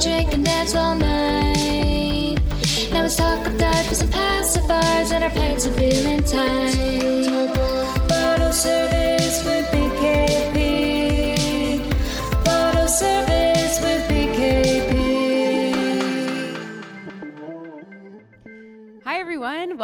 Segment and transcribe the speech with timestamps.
[0.00, 2.38] drink and dance all night.
[2.92, 8.08] Now let's talk of diapers and pacifiers and our pants are feeling tight.
[8.08, 8.97] Bottle service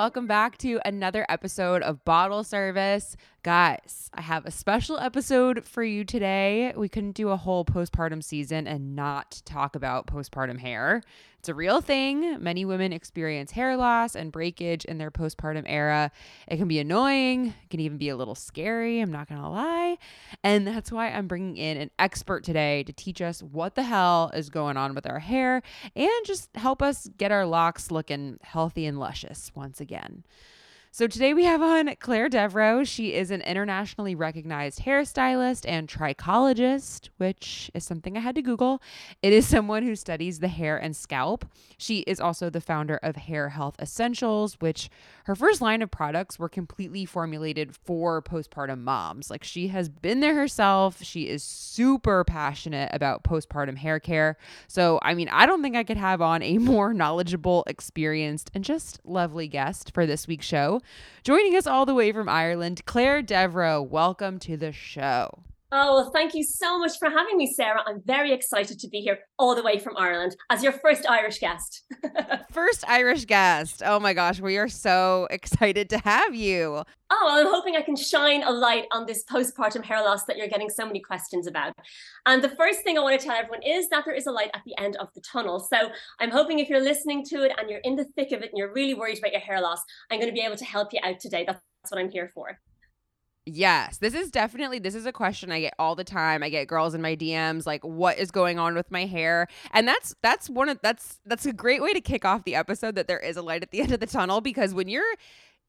[0.04, 3.16] Welcome back to another episode of Bottle Service.
[3.42, 6.74] Guys, I have a special episode for you today.
[6.76, 11.02] We couldn't do a whole postpartum season and not talk about postpartum hair.
[11.44, 12.42] It's a real thing.
[12.42, 16.10] Many women experience hair loss and breakage in their postpartum era.
[16.48, 19.98] It can be annoying, it can even be a little scary, I'm not gonna lie.
[20.42, 24.30] And that's why I'm bringing in an expert today to teach us what the hell
[24.32, 25.60] is going on with our hair
[25.94, 30.24] and just help us get our locks looking healthy and luscious once again.
[30.94, 32.84] So today we have on Clare Devereaux.
[32.84, 38.80] She is an internationally recognized hairstylist and trichologist, which is something I had to Google.
[39.20, 41.46] It is someone who studies the hair and scalp.
[41.78, 44.88] She is also the founder of Hair Health Essentials, which
[45.24, 49.30] her first line of products were completely formulated for postpartum moms.
[49.30, 51.02] Like she has been there herself.
[51.02, 54.36] She is super passionate about postpartum hair care.
[54.68, 58.62] So, I mean, I don't think I could have on a more knowledgeable, experienced, and
[58.62, 60.80] just lovely guest for this week's show.
[61.22, 63.82] Joining us all the way from Ireland, Clare Devereaux.
[63.82, 65.40] Welcome to the show.
[65.76, 67.82] Oh, well, thank you so much for having me, Sarah.
[67.84, 71.40] I'm very excited to be here all the way from Ireland as your first Irish
[71.40, 71.82] guest.
[72.52, 73.82] First Irish guest.
[73.84, 76.84] Oh my gosh, we are so excited to have you.
[77.10, 80.36] Oh, well, I'm hoping I can shine a light on this postpartum hair loss that
[80.36, 81.72] you're getting so many questions about.
[82.24, 84.50] And the first thing I want to tell everyone is that there is a light
[84.54, 85.58] at the end of the tunnel.
[85.58, 88.50] So I'm hoping if you're listening to it and you're in the thick of it
[88.50, 90.92] and you're really worried about your hair loss, I'm going to be able to help
[90.92, 91.44] you out today.
[91.44, 91.60] That's
[91.90, 92.60] what I'm here for.
[93.46, 96.42] Yes, this is definitely this is a question I get all the time.
[96.42, 99.48] I get girls in my DMs like what is going on with my hair?
[99.72, 102.94] And that's that's one of that's that's a great way to kick off the episode
[102.94, 105.04] that there is a light at the end of the tunnel because when you're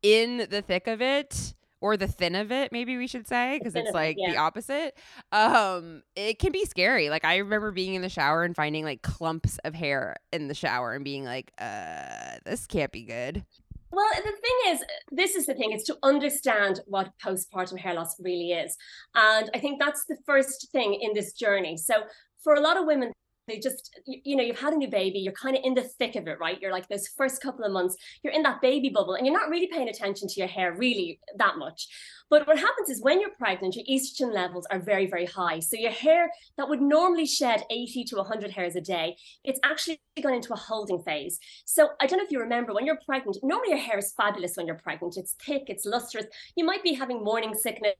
[0.02, 3.76] in the thick of it or the thin of it maybe we should say because
[3.76, 4.98] it's it, like the opposite
[5.32, 9.02] um it can be scary like i remember being in the shower and finding like
[9.02, 13.46] clumps of hair in the shower and being like uh this can't be good
[13.92, 18.16] Well, the thing is, this is the thing, it's to understand what postpartum hair loss
[18.20, 18.76] really is.
[19.14, 21.78] And I think that's the first thing in this journey.
[21.78, 22.04] So
[22.44, 23.12] for a lot of women,
[23.48, 26.16] they just, you know, you've had a new baby, you're kind of in the thick
[26.16, 26.60] of it, right?
[26.60, 29.50] You're like those first couple of months, you're in that baby bubble and you're not
[29.50, 31.88] really paying attention to your hair really that much.
[32.30, 35.60] But what happens is when you're pregnant, your estrogen levels are very, very high.
[35.60, 40.02] So your hair that would normally shed 80 to 100 hairs a day, it's actually
[40.22, 41.40] gone into a holding phase.
[41.66, 44.56] So I don't know if you remember when you're pregnant, normally your hair is fabulous
[44.56, 45.18] when you're pregnant.
[45.18, 46.26] It's thick, it's lustrous.
[46.56, 47.96] You might be having morning sickness,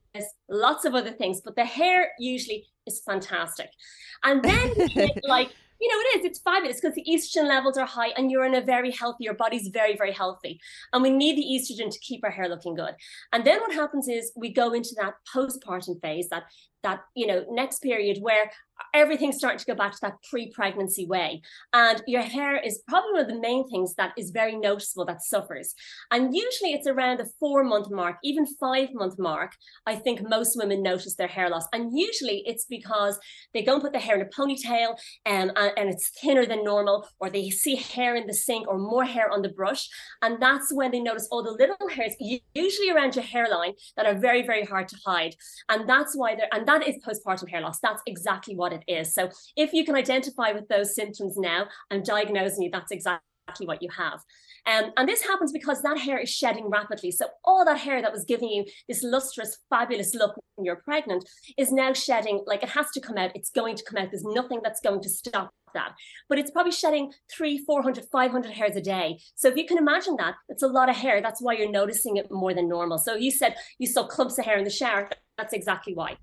[0.48, 3.70] lots of other things, but the hair usually is fantastic.
[4.24, 4.72] And then
[5.24, 5.50] like,
[5.80, 8.54] you know, it is, it's fabulous because the estrogen levels are high and you're in
[8.54, 10.60] a very healthy, your body's very, very healthy.
[10.92, 12.94] And we need the estrogen to keep our hair looking good.
[13.32, 16.44] And then what happens is we go into that postpartum phase, that
[16.86, 18.50] that you know next period where
[18.94, 21.42] everything's starting to go back to that pre-pregnancy way.
[21.72, 25.22] And your hair is probably one of the main things that is very noticeable that
[25.22, 25.74] suffers.
[26.10, 29.52] And usually it's around the four month mark even five month mark
[29.86, 31.66] i think most women notice their hair loss.
[31.72, 33.18] And usually it's because
[33.52, 36.64] they go and put their hair in a ponytail um, and, and it's thinner than
[36.64, 39.88] normal or they see hair in the sink or more hair on the brush.
[40.22, 42.14] And that's when they notice all the little hairs
[42.54, 45.34] usually around your hairline that are very very hard to hide.
[45.68, 47.78] And that's why they're and that is postpartum hair loss.
[47.80, 49.14] That's exactly what it is.
[49.14, 53.20] So if you can identify with those symptoms now i'm diagnosing you that's exactly
[53.64, 54.20] what you have.
[54.66, 57.12] Um, and this happens because that hair is shedding rapidly.
[57.12, 61.28] So all that hair that was giving you this lustrous fabulous look when you're pregnant
[61.56, 63.30] is now shedding like it has to come out.
[63.36, 64.10] It's going to come out.
[64.10, 65.92] There's nothing that's going to stop that.
[66.28, 69.20] But it's probably shedding three 400 500 hairs a day.
[69.36, 71.22] So if you can imagine that it's a lot of hair.
[71.22, 72.98] That's why you're noticing it more than normal.
[72.98, 75.08] So you said you saw clumps of hair in the shower.
[75.38, 76.16] That's exactly why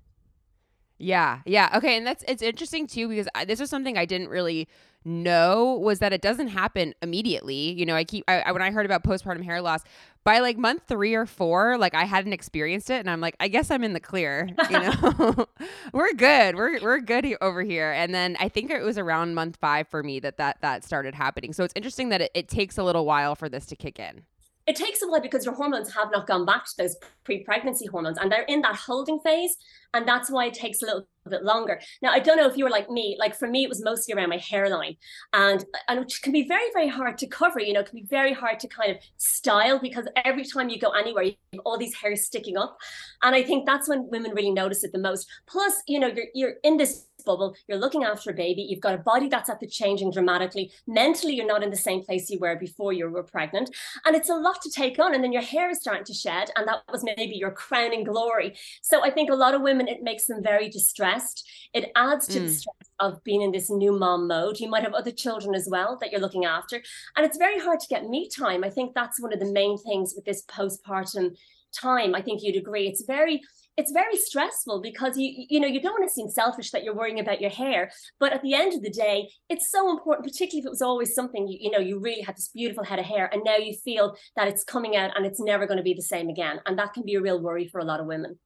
[0.98, 1.70] Yeah, yeah.
[1.76, 4.68] Okay, and that's it's interesting too because I, this is something I didn't really
[5.04, 7.72] know was that it doesn't happen immediately.
[7.72, 9.82] You know, I keep I, I when I heard about postpartum hair loss
[10.22, 13.48] by like month three or four, like I hadn't experienced it, and I'm like, I
[13.48, 14.48] guess I'm in the clear.
[14.70, 15.46] You know,
[15.92, 16.54] we're good.
[16.54, 17.92] We're we're good he- over here.
[17.92, 21.14] And then I think it was around month five for me that that that started
[21.14, 21.52] happening.
[21.52, 24.22] So it's interesting that it, it takes a little while for this to kick in.
[24.66, 28.18] It takes a while because your hormones have not gone back to those pre-pregnancy hormones
[28.18, 29.56] and they're in that holding phase
[29.94, 31.80] and that's why it takes a little bit longer.
[32.02, 33.16] Now, I don't know if you were like me.
[33.18, 34.96] Like for me, it was mostly around my hairline,
[35.32, 37.60] and and which can be very very hard to cover.
[37.60, 40.78] You know, it can be very hard to kind of style because every time you
[40.78, 42.76] go anywhere, you have all these hairs sticking up,
[43.22, 45.28] and I think that's when women really notice it the most.
[45.46, 48.94] Plus, you know, you're you're in this bubble, you're looking after a baby, you've got
[48.94, 50.70] a body that's at the changing dramatically.
[50.86, 53.74] Mentally, you're not in the same place you were before you were pregnant.
[54.04, 55.14] And it's a lot to take on.
[55.14, 56.50] And then your hair is starting to shed.
[56.56, 58.56] And that was maybe your crowning glory.
[58.82, 61.48] So I think a lot of women, it makes them very distressed.
[61.72, 62.46] It adds to mm.
[62.46, 64.60] the stress of being in this new mom mode.
[64.60, 66.82] You might have other children as well that you're looking after.
[67.16, 68.64] And it's very hard to get me time.
[68.64, 71.36] I think that's one of the main things with this postpartum
[71.80, 72.14] time.
[72.14, 72.86] I think you'd agree.
[72.86, 73.42] It's very
[73.76, 76.94] it's very stressful because you you know you don't want to seem selfish that you're
[76.94, 77.90] worrying about your hair
[78.20, 81.14] but at the end of the day it's so important particularly if it was always
[81.14, 83.74] something you, you know you really had this beautiful head of hair and now you
[83.84, 86.78] feel that it's coming out and it's never going to be the same again and
[86.78, 88.38] that can be a real worry for a lot of women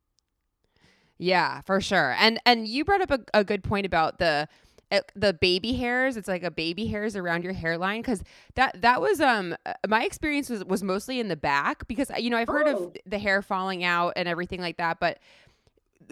[1.19, 4.48] yeah for sure and and you brought up a, a good point about the
[4.90, 8.23] it, the baby hairs it's like a baby hairs around your hairline because
[8.55, 12.31] that that was um uh, my experience was was mostly in the back because you
[12.31, 12.87] know i've heard oh.
[12.87, 15.19] of the hair falling out and everything like that but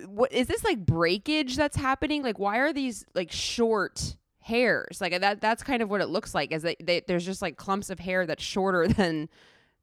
[0.07, 5.19] what is this like breakage that's happening like why are these like short hairs like
[5.19, 7.91] that that's kind of what it looks like is that they, there's just like clumps
[7.91, 9.29] of hair that's shorter than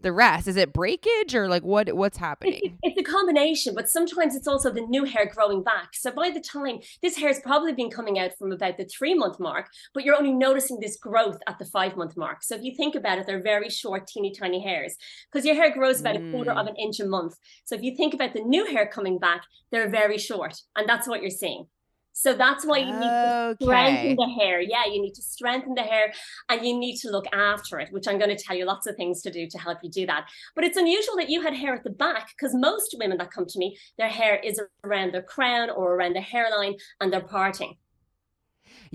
[0.03, 0.47] the rest?
[0.47, 2.77] Is it breakage or like what what's happening?
[2.83, 5.89] It's a combination, but sometimes it's also the new hair growing back.
[5.93, 9.13] So by the time this hair has probably been coming out from about the three
[9.13, 12.43] month mark, but you're only noticing this growth at the five month mark.
[12.43, 14.95] So if you think about it, they're very short, teeny tiny hairs
[15.31, 16.29] because your hair grows about mm.
[16.29, 16.69] a quarter of mm.
[16.69, 17.35] an inch a month.
[17.65, 21.07] So if you think about the new hair coming back, they're very short, and that's
[21.07, 21.67] what you're seeing.
[22.13, 24.61] So that's why you need to strengthen the hair.
[24.61, 26.13] Yeah, you need to strengthen the hair
[26.47, 28.95] and you need to look after it, which I'm going to tell you lots of
[28.95, 30.29] things to do to help you do that.
[30.55, 33.45] But it's unusual that you had hair at the back because most women that come
[33.47, 37.75] to me, their hair is around their crown or around the hairline and they're parting.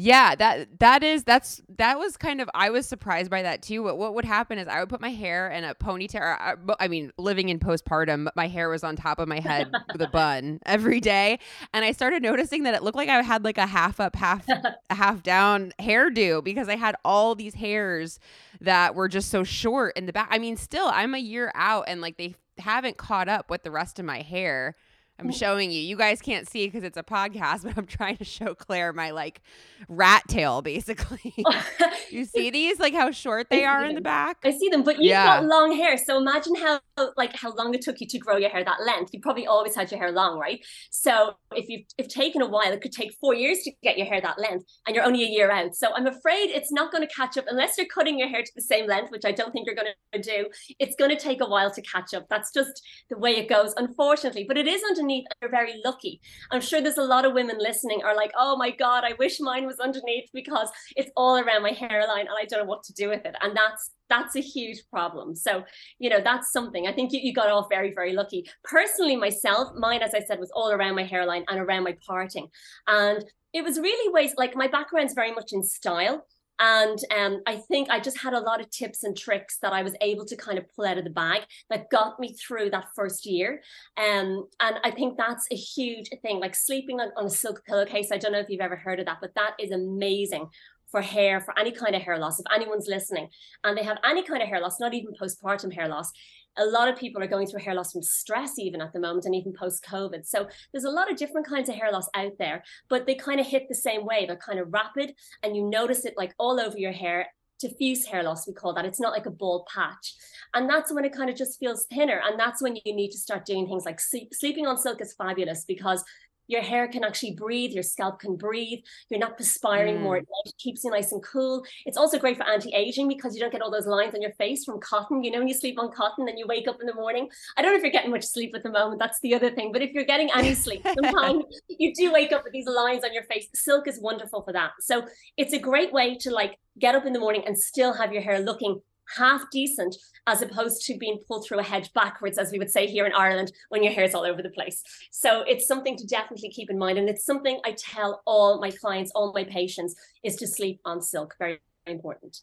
[0.00, 3.82] Yeah, that that is that's that was kind of I was surprised by that too.
[3.82, 6.20] What what would happen is I would put my hair in a ponytail.
[6.20, 9.72] Or, uh, I mean, living in postpartum, my hair was on top of my head
[9.92, 11.40] with a bun every day,
[11.74, 14.46] and I started noticing that it looked like I had like a half up, half
[14.90, 18.20] half down hairdo because I had all these hairs
[18.60, 20.28] that were just so short in the back.
[20.30, 23.72] I mean, still I'm a year out, and like they haven't caught up with the
[23.72, 24.76] rest of my hair.
[25.18, 25.80] I'm showing you.
[25.80, 29.10] You guys can't see because it's a podcast, but I'm trying to show Clare my
[29.10, 29.40] like
[29.88, 31.34] rat tail, basically.
[32.10, 34.38] you see these, like how short they are in the back.
[34.44, 35.40] I see them, but you've yeah.
[35.40, 36.80] got long hair, so imagine how
[37.16, 39.10] like how long it took you to grow your hair that length.
[39.12, 40.64] You probably always had your hair long, right?
[40.90, 44.06] So if you've if taken a while, it could take four years to get your
[44.06, 45.74] hair that length, and you're only a year out.
[45.74, 48.52] So I'm afraid it's not going to catch up unless you're cutting your hair to
[48.54, 50.48] the same length, which I don't think you're going to do.
[50.78, 52.26] It's going to take a while to catch up.
[52.28, 54.44] That's just the way it goes, unfortunately.
[54.46, 56.20] But it is underneath underneath are very lucky.
[56.50, 59.40] I'm sure there's a lot of women listening are like, oh my God, I wish
[59.40, 62.92] mine was underneath because it's all around my hairline and I don't know what to
[62.92, 63.34] do with it.
[63.40, 65.34] And that's that's a huge problem.
[65.34, 65.64] So,
[65.98, 66.86] you know, that's something.
[66.86, 68.46] I think you, you got off very, very lucky.
[68.64, 72.48] Personally, myself, mine, as I said, was all around my hairline and around my parting.
[72.86, 73.22] And
[73.52, 76.24] it was really ways like my background's very much in style.
[76.58, 79.82] And um, I think I just had a lot of tips and tricks that I
[79.82, 82.86] was able to kind of pull out of the bag that got me through that
[82.96, 83.62] first year.
[83.96, 88.10] Um, and I think that's a huge thing, like sleeping on, on a silk pillowcase.
[88.12, 90.48] I don't know if you've ever heard of that, but that is amazing
[90.90, 92.38] for hair, for any kind of hair loss.
[92.38, 93.28] If anyone's listening
[93.64, 96.10] and they have any kind of hair loss, not even postpartum hair loss,
[96.56, 99.26] a lot of people are going through hair loss from stress even at the moment
[99.26, 102.32] and even post covid so there's a lot of different kinds of hair loss out
[102.40, 104.26] there but they kind of hit the same way.
[104.26, 107.26] They're kind of rapid and you notice it like all over your hair.
[107.60, 108.84] Diffuse hair loss we call that.
[108.84, 110.14] It's not like a bald patch.
[110.54, 112.20] And that's when it kind of just feels thinner.
[112.24, 115.14] And that's when you need to start doing things like sleep, sleeping on silk is
[115.14, 116.04] fabulous because
[116.48, 120.02] your hair can actually breathe, your scalp can breathe, you're not perspiring mm.
[120.02, 120.26] more, it
[120.58, 121.62] keeps you nice and cool.
[121.86, 124.64] It's also great for anti-aging because you don't get all those lines on your face
[124.64, 125.22] from cotton.
[125.22, 127.28] You know, when you sleep on cotton, then you wake up in the morning.
[127.56, 129.72] I don't know if you're getting much sleep at the moment, that's the other thing.
[129.72, 133.12] But if you're getting any sleep, sometimes you do wake up with these lines on
[133.12, 133.48] your face.
[133.54, 134.72] Silk is wonderful for that.
[134.80, 138.12] So it's a great way to like get up in the morning and still have
[138.12, 138.80] your hair looking
[139.16, 139.96] half decent
[140.26, 143.12] as opposed to being pulled through a hedge backwards, as we would say here in
[143.12, 144.82] Ireland, when your hair's all over the place.
[145.10, 146.98] So it's something to definitely keep in mind.
[146.98, 151.00] And it's something I tell all my clients, all my patients, is to sleep on
[151.00, 151.34] silk.
[151.38, 152.40] Very, very important.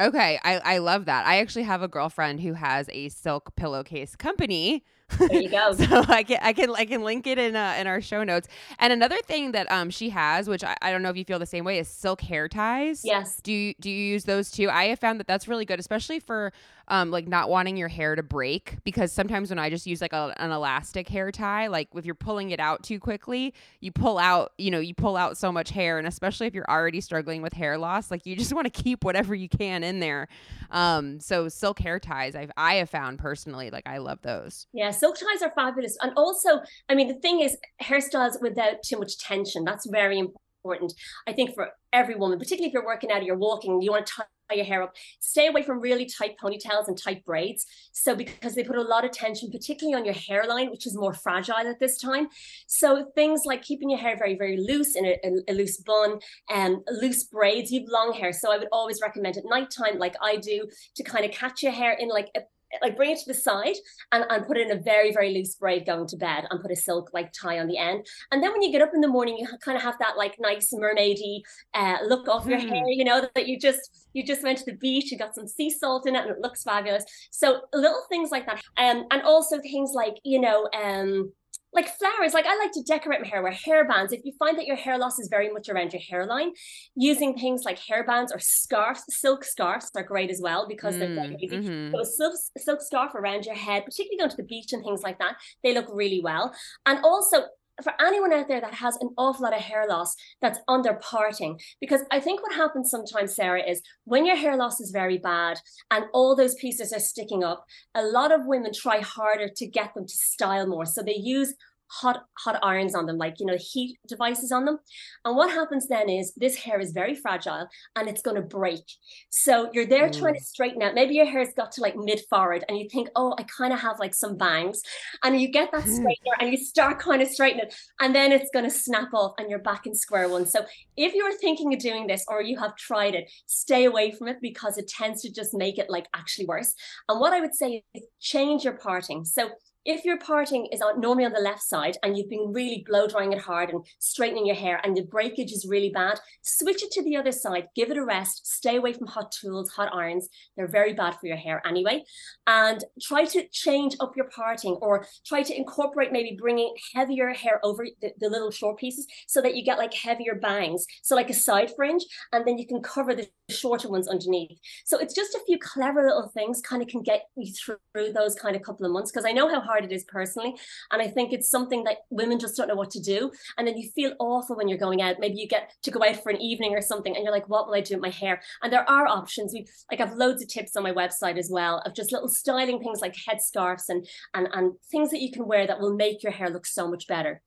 [0.00, 1.26] Okay, I, I love that.
[1.26, 4.84] I actually have a girlfriend who has a silk pillowcase company
[5.18, 5.72] there you go.
[5.74, 8.48] so I can I can I can link it in uh, in our show notes.
[8.78, 11.38] And another thing that um she has, which I, I don't know if you feel
[11.38, 13.02] the same way, is silk hair ties.
[13.04, 13.40] Yes.
[13.42, 14.68] Do you do you use those too?
[14.70, 16.52] I have found that that's really good, especially for
[16.88, 20.12] um, like not wanting your hair to break because sometimes when I just use like
[20.12, 24.18] a, an elastic hair tie, like if you're pulling it out too quickly, you pull
[24.18, 25.98] out, you know, you pull out so much hair.
[25.98, 29.04] And especially if you're already struggling with hair loss, like you just want to keep
[29.04, 30.28] whatever you can in there.
[30.70, 34.66] Um, so silk hair ties, I've, I have found personally, like I love those.
[34.72, 35.96] Yeah, silk ties are fabulous.
[36.02, 40.92] And also, I mean, the thing is, hairstyles without too much tension, that's very important.
[41.26, 44.06] I think for every woman, particularly if you're working out or you're walking, you want
[44.06, 44.94] to tie your hair up.
[45.20, 47.66] Stay away from really tight ponytails and tight braids.
[47.92, 51.12] So because they put a lot of tension, particularly on your hairline, which is more
[51.12, 52.28] fragile at this time.
[52.66, 56.18] So things like keeping your hair very, very loose in a, a, a loose bun
[56.50, 57.70] and um, loose braids.
[57.70, 58.32] You've long hair.
[58.32, 61.72] So I would always recommend at nighttime, like I do, to kind of catch your
[61.72, 62.40] hair in like a
[62.82, 63.76] like bring it to the side
[64.12, 66.70] and, and put it in a very very loose braid going to bed and put
[66.70, 68.06] a silk like tie on the end.
[68.32, 70.36] And then when you get up in the morning you kind of have that like
[70.38, 71.40] nice mermaidy
[71.74, 72.88] uh, look off your hair hmm.
[72.88, 75.46] you know that, that you just you just went to the beach you got some
[75.46, 77.04] sea salt in it and it looks fabulous.
[77.30, 78.60] So little things like that.
[78.76, 81.32] Um, and also things like you know um
[81.72, 84.12] like flowers like i like to decorate my hair with hair bands.
[84.12, 86.52] If you find that your hair loss is very much around your hairline
[86.94, 90.98] using things like hair bands or scarves silk scarves are great as well because mm,
[91.00, 91.94] they're very easy mm-hmm.
[91.94, 95.02] so a silk, silk scarf around your head particularly going to the beach and things
[95.02, 95.36] like that.
[95.62, 96.54] They look really well.
[96.86, 97.44] And also
[97.82, 101.60] for anyone out there that has an awful lot of hair loss that's under parting,
[101.80, 105.60] because I think what happens sometimes, Sarah, is when your hair loss is very bad
[105.90, 109.94] and all those pieces are sticking up, a lot of women try harder to get
[109.94, 110.86] them to style more.
[110.86, 111.54] So they use
[111.90, 114.78] hot hot irons on them like you know heat devices on them.
[115.24, 118.84] And what happens then is this hair is very fragile and it's going to break.
[119.30, 120.18] So you're there mm.
[120.18, 120.94] trying to straighten out.
[120.94, 123.80] Maybe your hair's got to like mid forehead and you think oh i kind of
[123.80, 124.82] have like some bangs.
[125.24, 125.98] And you get that mm.
[125.98, 129.32] straightener and you start kind of straightening it and then it's going to snap off
[129.38, 130.46] and you're back in square one.
[130.46, 130.64] So
[130.96, 134.38] if you're thinking of doing this or you have tried it stay away from it
[134.40, 136.74] because it tends to just make it like actually worse.
[137.08, 139.24] And what i would say is change your parting.
[139.24, 139.50] So
[139.84, 143.06] if your parting is on, normally on the left side and you've been really blow
[143.06, 146.90] drying it hard and straightening your hair and the breakage is really bad, switch it
[146.92, 150.28] to the other side, give it a rest, stay away from hot tools, hot irons.
[150.56, 152.04] They're very bad for your hair anyway.
[152.46, 157.60] And try to change up your parting or try to incorporate maybe bringing heavier hair
[157.62, 160.86] over the, the little short pieces so that you get like heavier bangs.
[161.02, 164.58] So like a side fringe, and then you can cover the shorter ones underneath.
[164.84, 168.34] So it's just a few clever little things kind of can get you through those
[168.34, 170.56] kind of couple of months because I know how hard it is personally.
[170.90, 173.30] And I think it's something that women just don't know what to do.
[173.56, 175.16] And then you feel awful when you're going out.
[175.18, 177.66] Maybe you get to go out for an evening or something and you're like, what
[177.66, 178.40] will I do with my hair?
[178.62, 179.52] And there are options.
[179.52, 182.80] We like I've loads of tips on my website as well of just little styling
[182.80, 186.32] things like headscarves and and and things that you can wear that will make your
[186.32, 187.42] hair look so much better.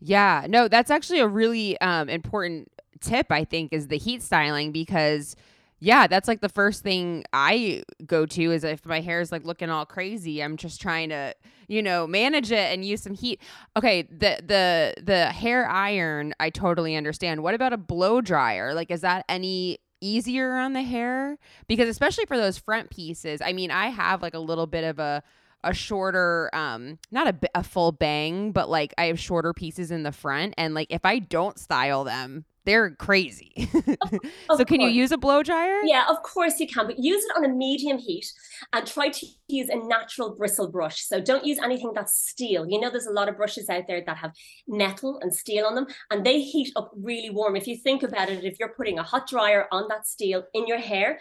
[0.00, 4.72] Yeah, no, that's actually a really um, important tip, I think, is the heat styling
[4.72, 5.36] because
[5.80, 9.44] yeah, that's like the first thing I go to is if my hair is like
[9.44, 11.34] looking all crazy, I'm just trying to,
[11.68, 13.40] you know, manage it and use some heat.
[13.76, 17.42] Okay, the the the hair iron, I totally understand.
[17.42, 18.74] What about a blow dryer?
[18.74, 21.38] Like is that any easier on the hair?
[21.66, 24.98] Because especially for those front pieces, I mean, I have like a little bit of
[24.98, 25.22] a
[25.62, 30.04] a shorter um not a, a full bang but like i have shorter pieces in
[30.04, 33.68] the front and like if i don't style them they're crazy.
[34.56, 35.80] so can you use a blow dryer?
[35.82, 38.32] Yeah, of course you can, but use it on a medium heat
[38.72, 41.00] and try to use a natural bristle brush.
[41.00, 42.68] So don't use anything that's steel.
[42.68, 44.30] You know, there's a lot of brushes out there that have
[44.68, 47.56] metal and steel on them and they heat up really warm.
[47.56, 50.68] If you think about it, if you're putting a hot dryer on that steel in
[50.68, 51.18] your hair,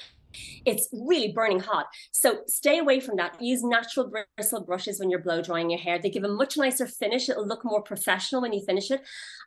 [0.66, 1.88] it's really burning hot.
[2.12, 3.42] So stay away from that.
[3.42, 6.00] Use natural bristle brushes when you're blow drying your hair.
[6.00, 7.30] They give a much nicer finish.
[7.30, 9.02] It'll look more professional when you finish it.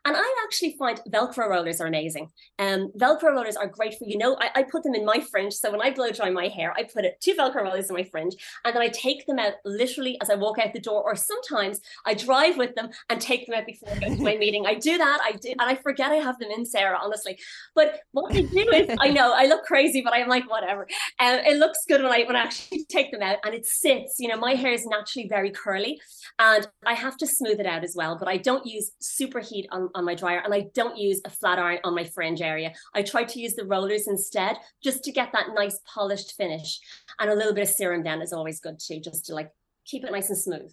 [0.05, 2.29] And I actually find Velcro rollers are amazing.
[2.59, 5.53] Um, Velcro rollers are great for, you know, I, I put them in my fringe.
[5.53, 8.03] So when I blow dry my hair, I put it two Velcro rollers in my
[8.03, 8.35] fringe
[8.65, 11.03] and then I take them out literally as I walk out the door.
[11.03, 14.35] Or sometimes I drive with them and take them out before I go to my
[14.35, 14.65] meeting.
[14.65, 15.19] I do that.
[15.23, 17.39] I do, and I forget I have them in, Sarah, honestly.
[17.75, 20.87] But what I do is, I know I look crazy, but I'm like, whatever whatever.
[21.19, 24.15] Um, it looks good when I when I actually take them out, and it sits.
[24.19, 25.99] You know, my hair is naturally very curly,
[26.39, 28.17] and I have to smooth it out as well.
[28.17, 31.29] But I don't use super heat on, on my dryer, and I don't use a
[31.29, 32.73] flat iron on my fringe area.
[32.93, 36.79] I try to use the rollers instead, just to get that nice polished finish.
[37.19, 39.49] And a little bit of serum then is always good too, just to like
[39.85, 40.71] keep it nice and smooth.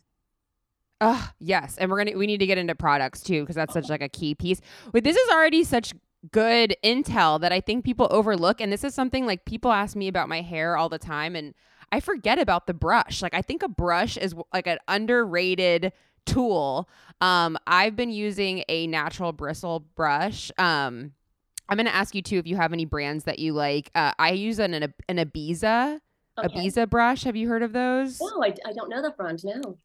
[1.02, 1.78] Oh, yes.
[1.78, 4.02] And we're going to we need to get into products too because that's such like
[4.02, 4.60] a key piece.
[4.92, 5.94] But this is already such
[6.32, 8.60] good intel that I think people overlook.
[8.60, 11.54] And this is something like people ask me about my hair all the time, and
[11.92, 13.22] I forget about the brush.
[13.22, 15.92] Like, I think a brush is like an underrated
[16.26, 16.88] tool.
[17.20, 20.50] Um, I've been using a natural bristle brush.
[20.58, 21.12] Um,
[21.68, 23.90] I'm going to ask you too if you have any brands that you like.
[23.94, 26.00] Uh, I use an, an, an Ibiza
[26.38, 26.48] Okay.
[26.48, 27.24] Ibiza brush.
[27.24, 28.20] Have you heard of those?
[28.20, 29.44] No, I, I don't know that brand.
[29.44, 29.78] No.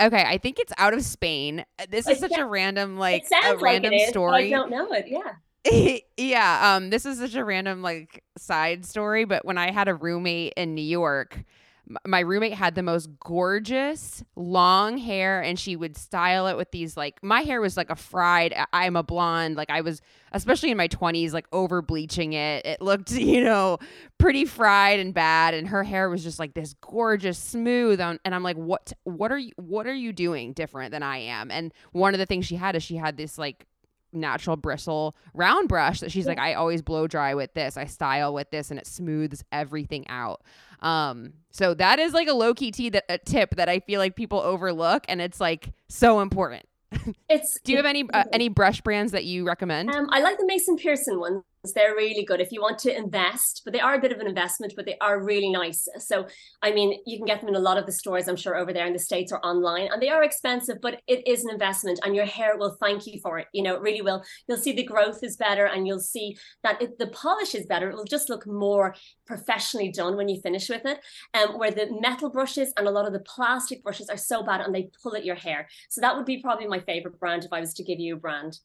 [0.00, 1.64] Okay, I think it's out of Spain.
[1.78, 4.46] Uh, This is such a random like a like random is, but story.
[4.46, 5.06] I don't know it.
[5.08, 5.32] Yeah.
[6.16, 9.94] yeah, um this is such a random like side story, but when I had a
[9.94, 11.44] roommate in New York,
[11.88, 16.72] m- my roommate had the most gorgeous long hair and she would style it with
[16.72, 20.00] these like my hair was like a fried I- I'm a blonde, like I was
[20.32, 22.66] especially in my 20s like over bleaching it.
[22.66, 23.78] It looked, you know,
[24.18, 28.34] pretty fried and bad and her hair was just like this gorgeous smooth on, and
[28.34, 31.52] I'm like what what are you what are you doing different than I am?
[31.52, 33.64] And one of the things she had is she had this like
[34.12, 37.76] natural bristle round brush that she's like I always blow dry with this.
[37.76, 40.42] I style with this and it smooths everything out.
[40.80, 44.00] Um so that is like a low key tea that a tip that I feel
[44.00, 46.64] like people overlook and it's like so important.
[47.28, 47.58] It's.
[47.64, 49.90] Do you have any uh, any brush brands that you recommend?
[49.90, 51.42] Um, I like the Mason Pearson ones.
[51.74, 54.26] They're really good if you want to invest, but they are a bit of an
[54.26, 55.86] investment, but they are really nice.
[56.00, 56.26] So,
[56.60, 58.72] I mean, you can get them in a lot of the stores, I'm sure, over
[58.72, 62.00] there in the States or online, and they are expensive, but it is an investment,
[62.04, 63.46] and your hair will thank you for it.
[63.52, 64.24] You know, it really will.
[64.48, 67.90] You'll see the growth is better, and you'll see that it, the polish is better.
[67.90, 70.98] It will just look more professionally done when you finish with it.
[71.34, 74.62] Um, where the metal brushes and a lot of the plastic brushes are so bad
[74.62, 75.68] and they pull at your hair.
[75.90, 78.18] So, that would be probably my favorite brand if I was to give you a
[78.18, 78.58] brand.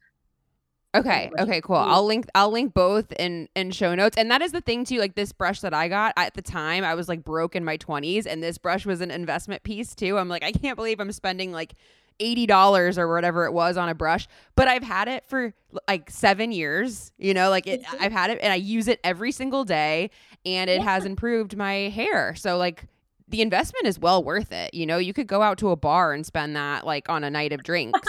[0.96, 1.30] Okay.
[1.38, 1.62] Okay.
[1.62, 1.76] Cool.
[1.76, 2.28] I'll link.
[2.34, 4.18] I'll link both in in show notes.
[4.18, 4.98] And that is the thing too.
[5.00, 7.78] Like this brush that I got at the time, I was like broke in my
[7.78, 10.18] twenties, and this brush was an investment piece too.
[10.18, 11.74] I'm like, I can't believe I'm spending like
[12.20, 15.54] eighty dollars or whatever it was on a brush, but I've had it for
[15.88, 17.12] like seven years.
[17.18, 17.84] You know, like it.
[17.84, 17.98] Mhm.
[18.02, 20.10] I've had it, and I use it every single day,
[20.46, 20.84] and it Yeah.
[20.84, 22.34] has improved my hair.
[22.36, 22.86] So like.
[23.30, 24.74] The investment is well worth it.
[24.74, 27.30] You know, you could go out to a bar and spend that like on a
[27.30, 28.00] night of drinks,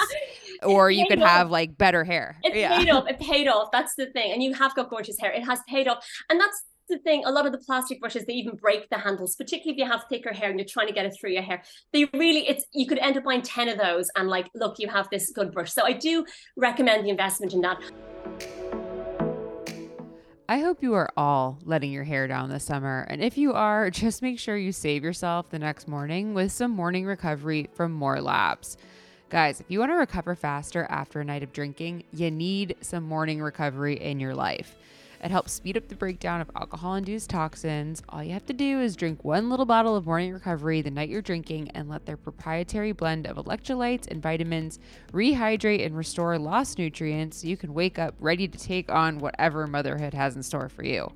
[0.63, 1.29] or you could off.
[1.29, 2.37] have like better hair.
[2.43, 3.05] It paid off.
[3.09, 3.71] It paid off.
[3.73, 4.33] That's the thing.
[4.33, 5.33] And you have got gorgeous hair.
[5.33, 6.07] It has paid off.
[6.29, 7.25] And that's the thing.
[7.25, 10.05] A lot of the plastic brushes, they even break the handles, particularly if you have
[10.09, 11.63] thicker hair and you're trying to get it through your hair.
[11.93, 14.89] They really, it's you could end up buying 10 of those and like, look, you
[14.89, 15.73] have this good brush.
[15.73, 16.25] So I do
[16.57, 17.79] recommend the investment in that.
[20.51, 23.07] I hope you are all letting your hair down this summer.
[23.11, 26.71] And if you are, just make sure you save yourself the next morning with some
[26.71, 28.79] morning recovery from More Labs.
[29.31, 33.05] Guys, if you want to recover faster after a night of drinking, you need some
[33.05, 34.75] morning recovery in your life.
[35.23, 38.03] It helps speed up the breakdown of alcohol induced toxins.
[38.09, 41.11] All you have to do is drink one little bottle of morning recovery the night
[41.11, 44.79] you're drinking and let their proprietary blend of electrolytes and vitamins
[45.13, 49.67] rehydrate and restore lost nutrients so you can wake up ready to take on whatever
[49.67, 51.13] motherhood has in store for you.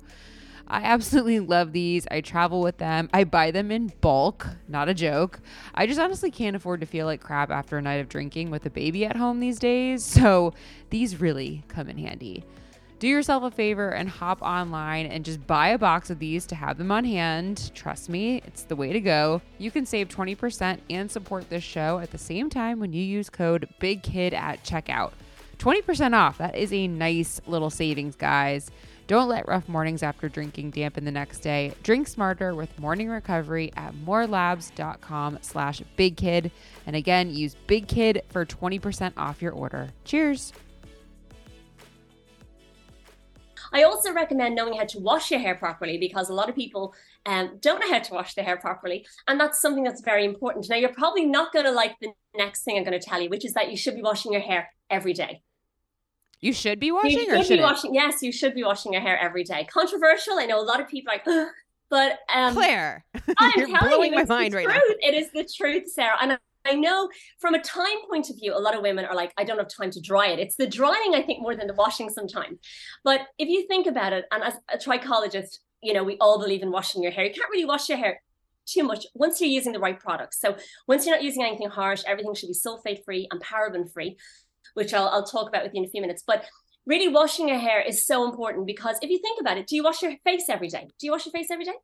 [0.67, 2.07] I absolutely love these.
[2.09, 3.09] I travel with them.
[3.13, 5.39] I buy them in bulk, not a joke.
[5.75, 8.65] I just honestly can't afford to feel like crap after a night of drinking with
[8.65, 10.53] a baby at home these days, so
[10.89, 12.43] these really come in handy.
[13.03, 16.55] Do yourself a favor and hop online and just buy a box of these to
[16.55, 17.71] have them on hand.
[17.75, 19.41] Trust me, it's the way to go.
[19.57, 23.29] You can save 20% and support this show at the same time when you use
[23.29, 25.11] code BIGKID at checkout.
[25.57, 26.37] 20% off.
[26.37, 28.71] That is a nice little savings, guys.
[29.07, 31.73] Don't let rough mornings after drinking dampen the next day.
[31.83, 36.51] Drink smarter with morning recovery at morelabs.com slash bigkid.
[36.85, 39.89] And again, use Big Kid for 20% off your order.
[40.05, 40.53] Cheers.
[43.73, 46.93] I also recommend knowing how to wash your hair properly because a lot of people
[47.25, 49.05] um, don't know how to wash their hair properly.
[49.27, 50.69] And that's something that's very important.
[50.69, 53.29] Now, you're probably not going to like the next thing I'm going to tell you,
[53.29, 55.41] which is that you should be washing your hair every day.
[56.43, 57.95] You should be washing You should or be should washing.
[57.95, 59.65] Yes, you should be washing your hair every day.
[59.71, 60.37] Controversial.
[60.37, 61.47] I know a lot of people are like, "Ugh,"
[61.89, 63.05] but um, Clare,
[63.37, 64.73] I'm you're telling blowing you, my mind right now.
[64.73, 64.97] truth.
[65.01, 66.17] It is the truth, Sarah.
[66.21, 69.13] And I- I know from a time point of view, a lot of women are
[69.15, 70.39] like, I don't have time to dry it.
[70.39, 72.57] It's the drying, I think, more than the washing sometimes.
[73.03, 76.61] But if you think about it, and as a trichologist, you know, we all believe
[76.61, 77.25] in washing your hair.
[77.25, 78.21] You can't really wash your hair
[78.65, 80.39] too much once you're using the right products.
[80.39, 80.55] So
[80.87, 84.15] once you're not using anything harsh, everything should be sulfate free and paraben free,
[84.73, 86.23] which I'll, I'll talk about with you in a few minutes.
[86.25, 86.45] But
[86.85, 89.83] really washing your hair is so important because if you think about it, do you
[89.83, 90.87] wash your face every day?
[90.99, 91.75] Do you wash your face every day?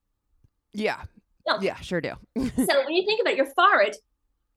[0.74, 1.04] Yeah.
[1.48, 1.60] No.
[1.62, 2.14] Yeah, sure do.
[2.38, 3.96] so when you think about it, your forehead,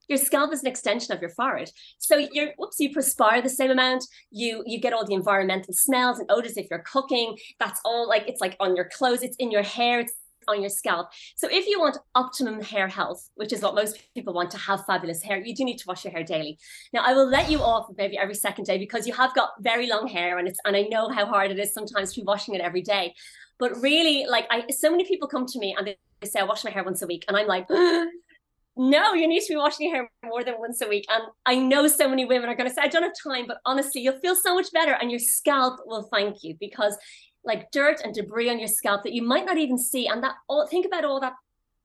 [0.08, 1.70] your scalp is an extension of your forehead.
[1.98, 4.04] So you're whoops, you perspire the same amount.
[4.30, 7.38] You you get all the environmental smells and odors if you're cooking.
[7.60, 10.12] That's all like it's like on your clothes, it's in your hair, it's
[10.48, 11.08] on your scalp.
[11.36, 14.84] So if you want optimum hair health, which is what most people want to have
[14.86, 16.58] fabulous hair, you do need to wash your hair daily.
[16.92, 19.88] Now I will let you off maybe every second day because you have got very
[19.88, 22.54] long hair and it's and I know how hard it is sometimes to be washing
[22.54, 23.14] it every day.
[23.58, 26.64] But really, like I so many people come to me and they, say I wash
[26.64, 27.68] my hair once a week, and I'm like,
[28.76, 31.04] no, you need to be washing your hair more than once a week.
[31.10, 33.58] And I know so many women are going to say, I don't have time, but
[33.66, 36.96] honestly, you'll feel so much better and your scalp will thank you because
[37.44, 40.06] like dirt and debris on your scalp that you might not even see.
[40.06, 41.34] And that all think about all that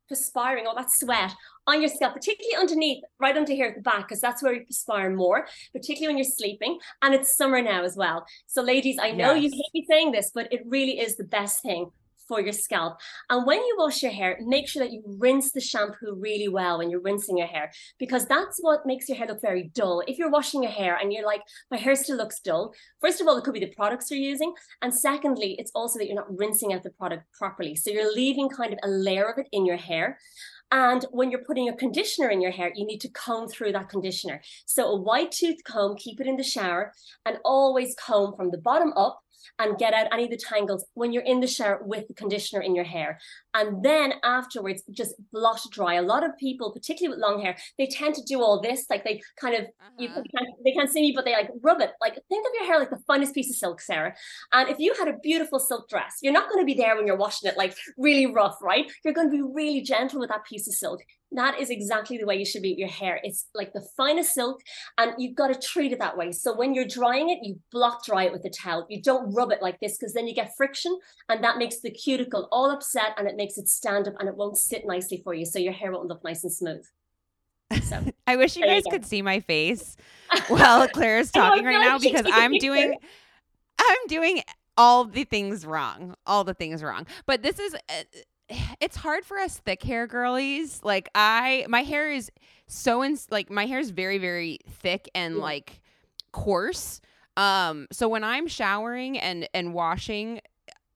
[0.07, 1.33] perspiring, all that sweat
[1.65, 4.65] on your scalp, particularly underneath, right under here at the back, because that's where you
[4.65, 6.79] perspire more, particularly when you're sleeping.
[7.01, 8.25] And it's summer now as well.
[8.45, 9.43] So, ladies, I know yes.
[9.43, 11.91] you hate me saying this, but it really is the best thing
[12.27, 12.97] for your scalp.
[13.29, 16.77] And when you wash your hair, make sure that you rinse the shampoo really well
[16.77, 20.03] when you're rinsing your hair, because that's what makes your hair look very dull.
[20.07, 23.27] If you're washing your hair and you're like, my hair still looks dull, first of
[23.27, 24.53] all, it could be the products you're using.
[24.81, 27.75] And secondly, it's also that you're not rinsing out the product properly.
[27.75, 30.17] So you're leaving kind of a layer of it in your hair.
[30.69, 33.87] And when you're putting a conditioner in your hair, you need to comb through that
[33.87, 34.41] conditioner.
[34.65, 36.91] So a wide tooth comb, keep it in the shower,
[37.25, 39.21] and always comb from the bottom up
[39.59, 42.61] and get out any of the tangles when you're in the shower with the conditioner
[42.61, 43.19] in your hair.
[43.57, 45.95] And then afterwards, just blot dry.
[45.95, 48.85] A lot of people, particularly with long hair, they tend to do all this.
[48.87, 49.89] Like they kind of, uh-huh.
[49.97, 51.91] you can't, they can't see me, but they like rub it.
[51.99, 54.13] Like think of your hair like the finest piece of silk, Sarah.
[54.53, 57.07] And if you had a beautiful silk dress, you're not going to be there when
[57.07, 58.85] you're washing it like really rough, right?
[59.03, 62.25] You're going to be really gentle with that piece of silk that is exactly the
[62.25, 63.19] way you should be with your hair.
[63.23, 64.61] It's like the finest silk,
[64.97, 66.31] and you've got to treat it that way.
[66.31, 68.85] So when you're drying it, you block dry it with a towel.
[68.89, 70.97] You don't rub it like this because then you get friction,
[71.29, 74.35] and that makes the cuticle all upset and it makes it stand up and it
[74.35, 75.45] won't sit nicely for you.
[75.45, 76.85] So your hair won't look nice and smooth.
[77.83, 79.95] So I wish you guys you could see my face
[80.47, 82.95] while Clare is talking right now because I'm doing
[83.79, 84.41] I'm doing
[84.77, 86.15] all the things wrong.
[86.25, 87.07] All the things wrong.
[87.25, 88.03] But this is uh,
[88.79, 90.81] it's hard for us thick hair girlies.
[90.83, 92.31] Like I my hair is
[92.67, 95.41] so in like my hair is very very thick and yeah.
[95.41, 95.81] like
[96.31, 97.01] coarse.
[97.35, 100.41] Um so when I'm showering and and washing,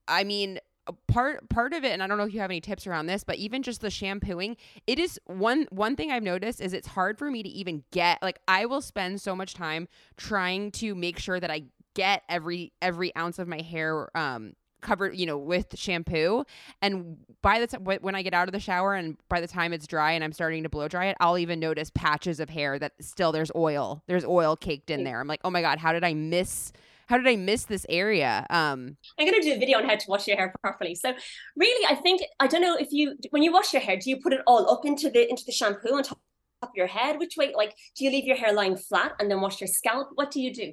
[0.08, 0.58] I mean
[1.06, 3.24] part part of it and I don't know if you have any tips around this,
[3.24, 7.18] but even just the shampooing, it is one one thing I've noticed is it's hard
[7.18, 11.18] for me to even get like I will spend so much time trying to make
[11.18, 11.64] sure that I
[11.94, 16.44] get every every ounce of my hair um covered, you know, with shampoo.
[16.82, 19.72] And by the time when I get out of the shower and by the time
[19.72, 22.78] it's dry and I'm starting to blow dry it, I'll even notice patches of hair
[22.78, 24.02] that still there's oil.
[24.06, 25.20] There's oil caked in there.
[25.20, 26.72] I'm like, oh my god, how did I miss?
[27.06, 28.46] How did I miss this area?
[28.50, 30.94] Um, I'm going to do a video on how to wash your hair properly.
[30.94, 31.12] So,
[31.56, 34.20] really, I think I don't know if you when you wash your hair, do you
[34.20, 36.20] put it all up into the into the shampoo on top
[36.62, 37.18] of your head?
[37.18, 37.52] Which way?
[37.56, 40.10] Like, do you leave your hair lying flat and then wash your scalp?
[40.14, 40.72] What do you do?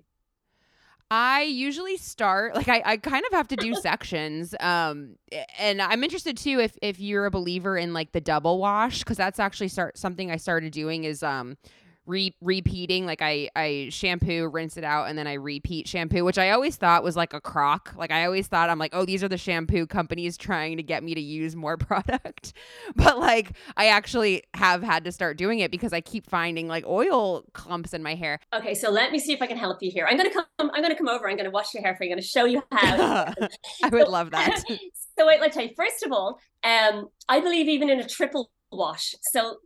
[1.11, 4.53] I usually start like I, I kind of have to do sections.
[4.59, 5.15] Um
[5.57, 9.17] and I'm interested too if if you're a believer in like the double wash because
[9.17, 11.57] that's actually start something I started doing is um
[12.09, 16.37] re- repeating like I I shampoo, rinse it out and then I repeat shampoo, which
[16.37, 17.93] I always thought was like a crock.
[17.95, 21.03] Like I always thought I'm like, "Oh, these are the shampoo companies trying to get
[21.03, 22.53] me to use more product."
[22.95, 26.85] but like I actually have had to start doing it because I keep finding like
[26.85, 28.39] oil clumps in my hair.
[28.53, 30.07] Okay, so let me see if I can help you here.
[30.09, 31.29] I'm going to come I'm going to come over.
[31.29, 32.09] I'm going to wash your hair for you.
[32.09, 33.33] I'm going to show you how.
[33.83, 34.63] I would so, love that.
[35.17, 35.71] so wait, let's tell you.
[35.77, 39.15] First of all, um I believe even in a triple wash.
[39.31, 39.57] So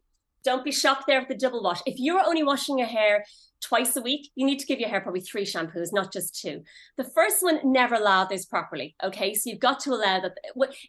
[0.44, 1.82] don't be shocked there with the double wash.
[1.86, 3.26] If you're only washing your hair
[3.62, 6.64] twice a week, you need to give your hair probably three shampoos, not just two.
[6.98, 8.96] The first one never lathers properly.
[9.02, 10.38] Okay, so you've got to allow that.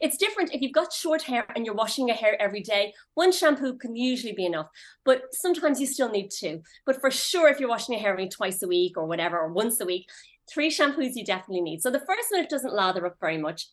[0.00, 2.92] It's different if you've got short hair and you're washing your hair every day.
[3.14, 4.66] One shampoo can usually be enough,
[5.04, 6.62] but sometimes you still need two.
[6.84, 9.52] But for sure, if you're washing your hair only twice a week or whatever, or
[9.52, 10.08] once a week,
[10.50, 11.80] three shampoos you definitely need.
[11.80, 13.68] So the first one, it doesn't lather up very much.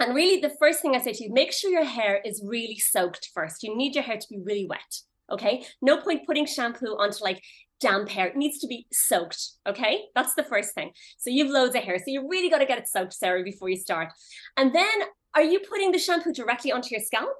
[0.00, 2.78] And really, the first thing I say to you, make sure your hair is really
[2.78, 3.62] soaked first.
[3.62, 5.00] You need your hair to be really wet.
[5.30, 5.64] Okay.
[5.82, 7.42] No point putting shampoo onto like
[7.80, 8.28] damp hair.
[8.28, 9.40] It needs to be soaked.
[9.68, 10.04] Okay.
[10.14, 10.92] That's the first thing.
[11.18, 11.98] So you've loads of hair.
[11.98, 14.08] So you really got to get it soaked, Sarah, before you start.
[14.56, 14.88] And then
[15.34, 17.36] are you putting the shampoo directly onto your scalp?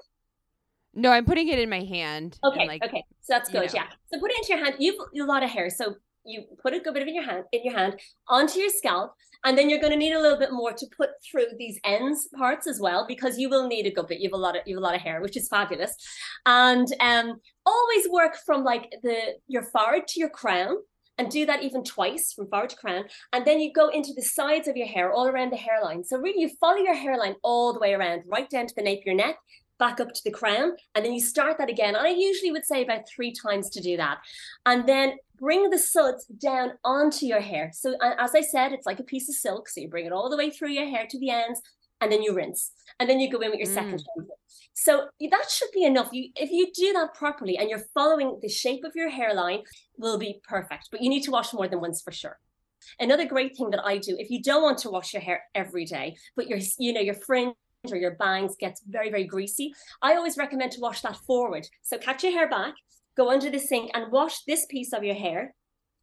[0.93, 2.37] No, I'm putting it in my hand.
[2.43, 2.67] Okay.
[2.67, 3.03] Like, okay.
[3.21, 3.73] So that's good.
[3.73, 3.85] You know.
[3.85, 3.89] Yeah.
[4.13, 4.75] So put it into your hand.
[4.79, 5.69] You've a lot of hair.
[5.69, 5.95] So
[6.29, 9.13] you put a good bit of in your hand in your hand onto your scalp
[9.45, 12.27] and then you're going to need a little bit more to put through these ends
[12.35, 14.61] parts as well because you will need a good bit you have a lot of
[14.65, 15.95] you have a lot of hair which is fabulous
[16.45, 20.75] and um always work from like the your forehead to your crown
[21.19, 23.03] and do that even twice from forehead to crown.
[23.33, 26.05] And then you go into the sides of your hair, all around the hairline.
[26.05, 28.99] So really you follow your hairline all the way around, right down to the nape
[28.99, 29.35] of your neck,
[29.79, 31.95] back up to the crown, and then you start that again.
[31.95, 34.19] And I usually would say about three times to do that.
[34.65, 37.71] And then bring the suds down onto your hair.
[37.73, 39.69] So as I said, it's like a piece of silk.
[39.69, 41.61] So you bring it all the way through your hair to the ends,
[42.01, 43.73] and then you rinse, and then you go in with your mm.
[43.73, 44.33] second shampoo.
[44.73, 46.09] So that should be enough.
[46.13, 49.63] You, if you do that properly and you're following the shape of your hairline,
[49.97, 50.89] will be perfect.
[50.91, 52.37] But you need to wash more than once for sure.
[52.97, 55.83] Another great thing that I do, if you don't want to wash your hair every
[55.83, 57.53] day, but your, you know, your fringe
[57.87, 61.67] or your bangs gets very, very greasy, I always recommend to wash that forward.
[61.81, 62.73] So catch your hair back,
[63.15, 65.55] go under the sink and wash this piece of your hair.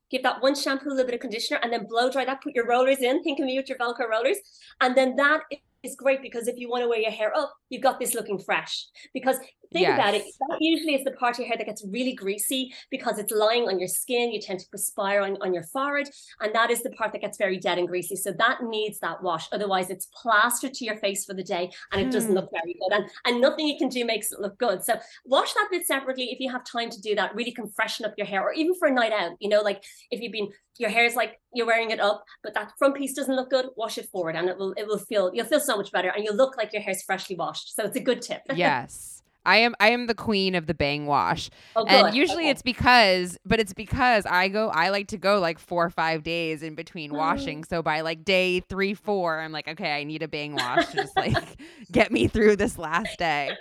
[0.09, 2.41] Give that one shampoo, a little bit of conditioner, and then blow dry that.
[2.41, 3.25] Put your rollers in.
[3.25, 4.39] Think of me with your Velcro rollers.
[4.81, 5.41] And then that
[5.83, 8.39] is great because if you want to wear your hair up, you've got this looking
[8.39, 8.87] fresh.
[9.13, 9.37] Because
[9.77, 9.99] think yes.
[9.99, 13.19] about it, that usually is the part of your hair that gets really greasy because
[13.19, 14.33] it's lying on your skin.
[14.33, 16.09] You tend to perspire on, on your forehead,
[16.41, 18.17] and that is the part that gets very dead and greasy.
[18.17, 19.49] So that needs that wash.
[19.53, 22.37] Otherwise, it's plastered to your face for the day and it doesn't hmm.
[22.37, 22.97] look very good.
[22.97, 24.85] And, and nothing you can do makes it look good.
[24.85, 27.35] So wash that bit separately if you have time to do that.
[27.35, 29.33] Really can freshen up your hair, or even for a night out.
[29.41, 32.55] You know, like if you've been your hair is like you're wearing it up, but
[32.55, 35.31] that front piece doesn't look good, wash it forward and it will it will feel
[35.33, 37.75] you'll feel so much better and you'll look like your hair's freshly washed.
[37.75, 38.43] So it's a good tip.
[38.55, 39.16] yes.
[39.47, 41.49] I am I am the queen of the bang wash.
[41.75, 42.51] Oh, and usually okay.
[42.51, 46.23] it's because but it's because I go I like to go like 4 or 5
[46.23, 47.17] days in between mm.
[47.17, 47.65] washing.
[47.65, 50.97] So by like day 3 4 I'm like okay, I need a bang wash to
[50.97, 51.57] just like
[51.93, 53.51] get me through this last day.
[53.51, 53.57] Um,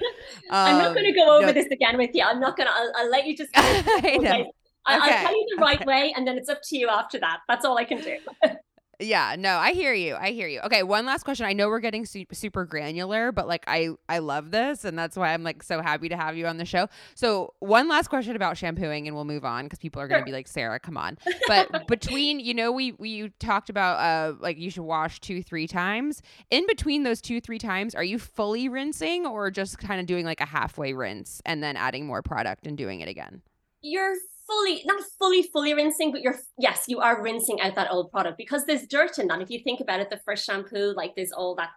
[0.49, 2.23] I'm not going to go over no, this again with you.
[2.23, 4.51] I'm not going to I'll, I'll, let you just I know.
[4.85, 5.85] I, will tell you the right okay.
[5.85, 7.39] way, and then it's up to you after that.
[7.47, 8.17] That's all I can do.
[8.99, 10.15] yeah, no, I hear you.
[10.15, 10.59] I hear you.
[10.61, 11.45] Okay, one last question.
[11.45, 15.15] I know we're getting su- super granular, but like I I love this, and that's
[15.17, 16.87] why I'm like so happy to have you on the show.
[17.15, 20.21] So one last question about shampooing, and we'll move on because people are going to
[20.21, 20.25] sure.
[20.25, 21.17] be like, Sarah, come on.
[21.47, 25.67] But between, you know, we we talked about uh like you should wash two three
[25.67, 26.21] times.
[26.49, 30.25] In between those two three times, are you fully rinsing or just kind of doing
[30.25, 33.41] like a halfway rinse and then adding more product and doing it again?
[33.81, 34.15] You're
[34.47, 38.37] fully not fully fully rinsing but you're yes you are rinsing out that old product
[38.37, 39.41] because there's dirt in that.
[39.41, 41.69] If you think about it the first shampoo like there's all that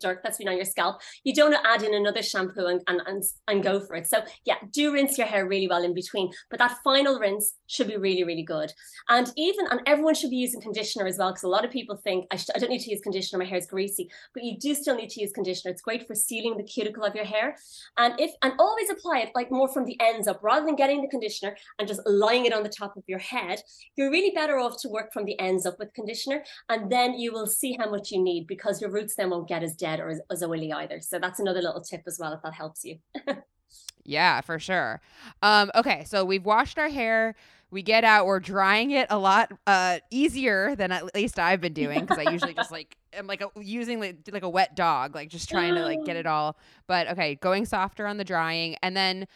[0.00, 3.22] dirt that's been on your scalp, you don't add in another shampoo and, and, and,
[3.46, 4.06] and go for it.
[4.06, 7.88] So yeah, do rinse your hair really well in between, but that final rinse should
[7.88, 8.72] be really, really good.
[9.08, 11.96] And even, and everyone should be using conditioner as well, because a lot of people
[11.96, 14.74] think, I, I don't need to use conditioner, my hair is greasy, but you do
[14.74, 15.72] still need to use conditioner.
[15.72, 17.56] It's great for sealing the cuticle of your hair.
[17.96, 21.02] And if, and always apply it like more from the ends up, rather than getting
[21.02, 23.60] the conditioner and just lying it on the top of your head,
[23.96, 26.44] you're really better off to work from the ends up with conditioner.
[26.68, 29.62] And then you will see how much you need because your roots then won't get
[29.62, 31.00] as dead or as, as oily either.
[31.00, 32.98] So that's another little tip as well if that helps you.
[34.04, 35.00] yeah, for sure.
[35.42, 37.34] Um, okay, so we've washed our hair.
[37.70, 38.26] We get out.
[38.26, 42.30] We're drying it a lot uh, easier than at least I've been doing because I
[42.30, 45.74] usually just like am like a, using like, like a wet dog, like just trying
[45.74, 46.56] to like get it all.
[46.86, 49.26] But okay, going softer on the drying, and then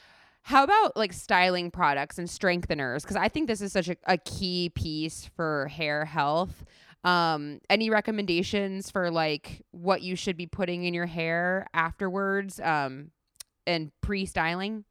[0.43, 3.03] how about like styling products and strengtheners?
[3.03, 6.65] Because I think this is such a, a key piece for hair health.
[7.05, 13.11] Um, any recommendations for like what you should be putting in your hair afterwards um,
[13.67, 14.85] and pre styling?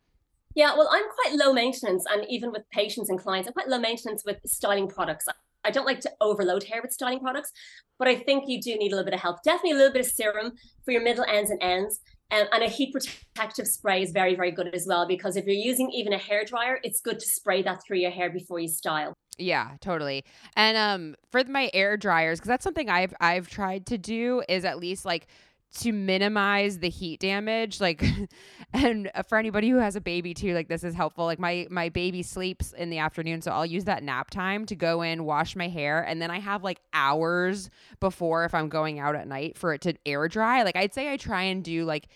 [0.54, 3.80] Yeah, well, I'm quite low maintenance, and even with patients and clients, I'm quite low
[3.80, 5.26] maintenance with styling products.
[5.64, 7.52] I don't like to overload hair with styling products,
[8.00, 9.44] but I think you do need a little bit of help.
[9.44, 12.00] Definitely a little bit of serum for your middle ends and ends.
[12.32, 15.54] Um, and a heat protective spray is very, very good as well because if you're
[15.54, 18.70] using even a hair dryer, it's good to spray that through your hair before you
[18.70, 19.14] style.
[19.42, 20.24] Yeah, totally.
[20.56, 24.66] And um for my air dryers cuz that's something I've I've tried to do is
[24.66, 25.28] at least like
[25.74, 28.04] to minimize the heat damage like
[28.74, 31.26] and for anybody who has a baby too like this is helpful.
[31.26, 34.76] Like my my baby sleeps in the afternoon so I'll use that nap time to
[34.76, 39.00] go in wash my hair and then I have like hours before if I'm going
[39.00, 40.64] out at night for it to air dry.
[40.64, 42.08] Like I'd say I try and do like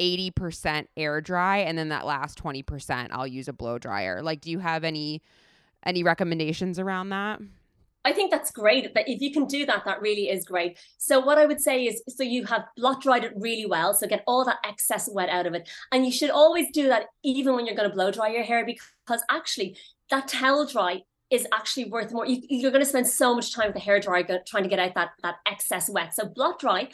[0.00, 4.22] 80% air dry and then that last 20% I'll use a blow dryer.
[4.22, 5.20] Like do you have any
[5.84, 7.40] any recommendations around that?
[8.04, 8.94] I think that's great.
[8.94, 10.78] That if you can do that, that really is great.
[10.96, 13.92] So what I would say is, so you have blot dried it really well.
[13.92, 17.06] So get all that excess wet out of it, and you should always do that
[17.22, 19.76] even when you're going to blow dry your hair because actually
[20.10, 22.26] that towel dry is actually worth more.
[22.26, 24.78] You, are going to spend so much time with the hair dryer trying to get
[24.78, 26.14] out that that excess wet.
[26.14, 26.88] So blot dry.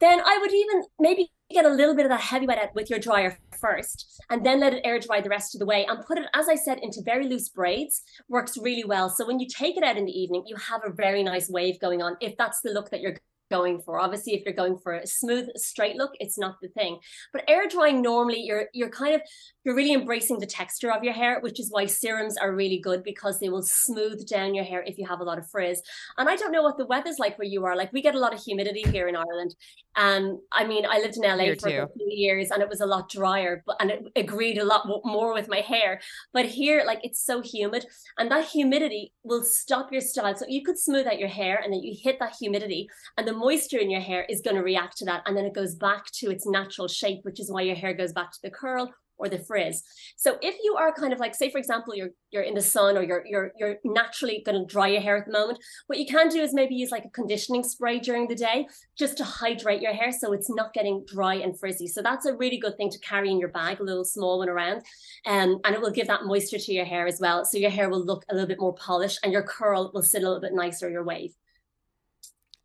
[0.00, 2.88] Then I would even maybe get a little bit of that heavy wet out with
[2.88, 6.04] your dryer first and then let it air dry the rest of the way and
[6.06, 9.10] put it as i said into very loose braids works really well.
[9.10, 11.78] So when you take it out in the evening you have a very nice wave
[11.80, 13.16] going on if that's the look that you're
[13.50, 13.98] going for.
[13.98, 16.98] Obviously, if you're going for a smooth, straight look, it's not the thing.
[17.32, 19.22] But air drying normally, you're you're kind of
[19.64, 23.02] you're really embracing the texture of your hair, which is why serums are really good
[23.02, 25.82] because they will smooth down your hair if you have a lot of frizz.
[26.16, 27.76] And I don't know what the weather's like where you are.
[27.76, 29.54] Like we get a lot of humidity here in Ireland,
[29.96, 31.82] and I mean, I lived in LA for too.
[31.82, 34.86] a few years, and it was a lot drier, but and it agreed a lot
[35.04, 36.00] more with my hair.
[36.32, 37.86] But here, like it's so humid,
[38.16, 40.36] and that humidity will stop your style.
[40.36, 43.32] So you could smooth out your hair, and then you hit that humidity, and the
[43.40, 45.22] moisture in your hair is going to react to that.
[45.26, 48.12] And then it goes back to its natural shape, which is why your hair goes
[48.12, 49.82] back to the curl or the frizz.
[50.16, 52.96] So if you are kind of like, say, for example, you're you're in the sun
[52.96, 56.06] or you're you're you're naturally going to dry your hair at the moment, what you
[56.06, 58.66] can do is maybe use like a conditioning spray during the day
[58.98, 61.86] just to hydrate your hair so it's not getting dry and frizzy.
[61.86, 64.48] So that's a really good thing to carry in your bag, a little small one
[64.48, 64.82] around,
[65.26, 67.44] um, and it will give that moisture to your hair as well.
[67.44, 70.22] So your hair will look a little bit more polished and your curl will sit
[70.22, 71.34] a little bit nicer, your wave.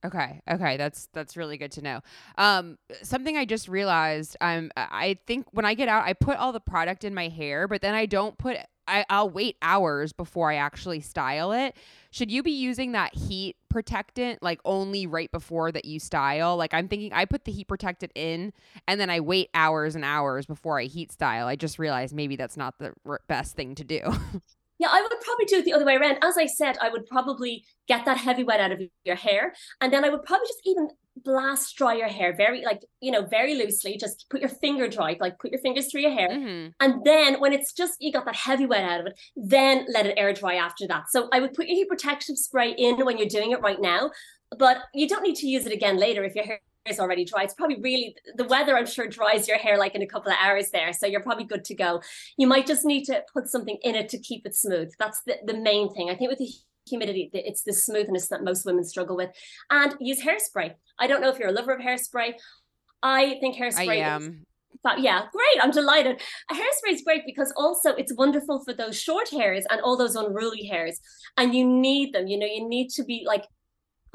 [0.06, 0.41] Okay.
[0.50, 0.78] Okay.
[0.78, 2.02] That's that's really good to know.
[2.38, 4.38] Um, something I just realized.
[4.39, 4.72] I'm.
[4.78, 7.82] I think when I get out, I put all the product in my hair, but
[7.82, 8.58] then I don't put.
[8.88, 11.76] I, I'll wait hours before I actually style it.
[12.12, 16.56] Should you be using that heat protectant like only right before that you style?
[16.56, 18.54] Like I'm thinking, I put the heat protectant in,
[18.88, 21.48] and then I wait hours and hours before I heat style.
[21.48, 24.02] I just realized maybe that's not the r- best thing to do.
[24.77, 26.17] Yeah, I would probably do it the other way around.
[26.21, 29.91] As I said, I would probably get that heavy wet out of your hair, and
[29.93, 30.89] then I would probably just even
[31.23, 33.97] blast dry your hair very, like you know, very loosely.
[33.97, 36.71] Just put your finger dry, like put your fingers through your hair, mm-hmm.
[36.79, 40.05] and then when it's just you got that heavy wet out of it, then let
[40.05, 41.05] it air dry after that.
[41.09, 44.11] So I would put your heat protective spray in when you're doing it right now,
[44.57, 47.43] but you don't need to use it again later if your hair is already dry.
[47.43, 50.38] It's probably really the weather, I'm sure, dries your hair like in a couple of
[50.41, 50.93] hours there.
[50.93, 52.02] So you're probably good to go.
[52.38, 54.91] You might just need to put something in it to keep it smooth.
[55.00, 56.10] That's the, the main thing.
[56.10, 56.52] I think with the
[56.88, 59.32] humidity, it's the smoothness that most women struggle with.
[59.69, 60.74] And use hairspray.
[61.00, 62.34] I don't know if you're a lover of hairspray.
[63.02, 63.89] I think hairspray.
[63.89, 64.43] I am.
[64.84, 65.63] But yeah, great.
[65.63, 66.21] I'm delighted.
[66.52, 70.15] A hairspray is great because also it's wonderful for those short hairs and all those
[70.15, 71.00] unruly hairs.
[71.38, 72.28] And you need them.
[72.28, 73.45] You know, you need to be like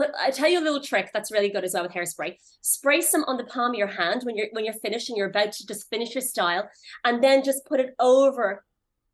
[0.01, 2.37] Put, I tell you a little trick that's really good as well with hairspray.
[2.63, 5.29] Spray some on the palm of your hand when you're when you're finished and you're
[5.29, 6.71] about to just finish your style,
[7.05, 8.65] and then just put it over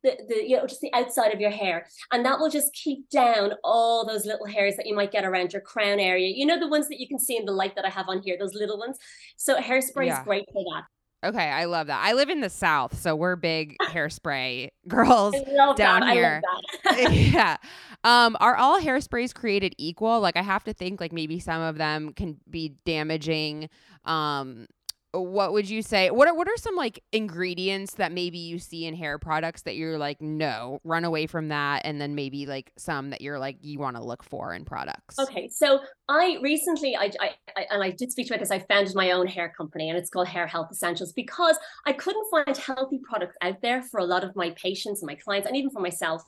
[0.03, 3.09] the, the you know just the outside of your hair and that will just keep
[3.09, 6.59] down all those little hairs that you might get around your crown area you know
[6.59, 8.53] the ones that you can see in the light that i have on here those
[8.53, 8.99] little ones
[9.37, 10.19] so hairspray yeah.
[10.19, 10.83] is great for that
[11.25, 11.99] Okay, I love that.
[12.03, 15.35] I live in the South, so we're big hairspray girls
[15.75, 16.13] down that.
[16.13, 16.41] here.
[17.09, 17.57] yeah.
[18.03, 20.19] Um, are all hairsprays created equal?
[20.19, 23.69] Like I have to think like maybe some of them can be damaging.
[24.05, 24.67] Um,
[25.21, 26.09] what would you say?
[26.09, 29.75] What are what are some like ingredients that maybe you see in hair products that
[29.75, 33.57] you're like no run away from that and then maybe like some that you're like
[33.61, 35.19] you want to look for in products?
[35.19, 38.95] Okay so i recently I, I, I and i did speak about this i founded
[38.95, 42.99] my own hair company and it's called hair health essentials because i couldn't find healthy
[43.03, 45.81] products out there for a lot of my patients and my clients and even for
[45.81, 46.23] myself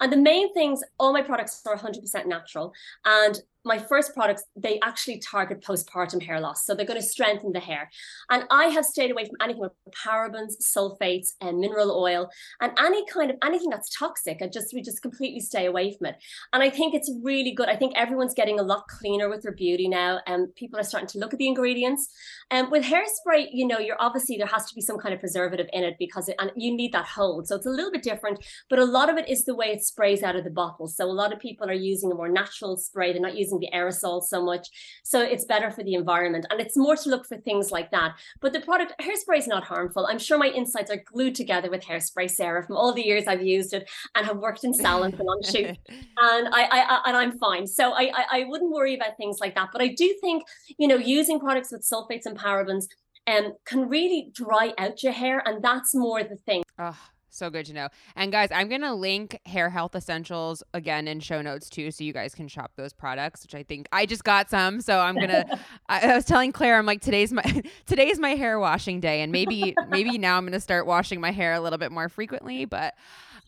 [0.00, 2.72] and the main things, all my products are 100% natural.
[3.04, 6.64] And my first products, they actually target postpartum hair loss.
[6.64, 7.90] So they're going to strengthen the hair.
[8.30, 9.72] And I have stayed away from anything with
[10.06, 14.38] parabens, sulfates, and mineral oil, and any kind of anything that's toxic.
[14.40, 16.16] I just we just completely stay away from it.
[16.52, 17.68] And I think it's really good.
[17.68, 20.20] I think everyone's getting a lot cleaner with their beauty now.
[20.26, 22.08] And people are starting to look at the ingredients.
[22.50, 25.66] And with hairspray, you know, you're obviously there has to be some kind of preservative
[25.72, 27.46] in it because it, and you need that hold.
[27.46, 29.84] So it's a little bit different, but a lot of it is the way it
[29.90, 30.86] sprays out of the bottle.
[30.86, 33.12] So a lot of people are using a more natural spray.
[33.12, 34.68] They're not using the aerosol so much.
[35.04, 36.46] So it's better for the environment.
[36.50, 38.14] And it's more to look for things like that.
[38.40, 40.06] But the product, hairspray is not harmful.
[40.06, 43.42] I'm sure my insights are glued together with hairspray, Sarah, from all the years I've
[43.42, 45.78] used it and have worked in salons and on shoots.
[46.22, 47.66] And I, I, and I'm fine.
[47.66, 49.70] So I, I, I wouldn't worry about things like that.
[49.72, 50.44] But I do think,
[50.78, 52.84] you know, using products with sulfates and parabens
[53.26, 55.42] um, can really dry out your hair.
[55.46, 56.62] And that's more the thing.
[56.78, 56.96] Oh
[57.30, 57.88] so good to know.
[58.16, 62.04] And guys, I'm going to link Hair Health Essentials again in show notes too so
[62.04, 65.14] you guys can shop those products, which I think I just got some, so I'm
[65.14, 67.42] going to I, was telling Clare I'm like today's my
[67.86, 71.30] today's my hair washing day and maybe maybe now I'm going to start washing my
[71.30, 72.94] hair a little bit more frequently, but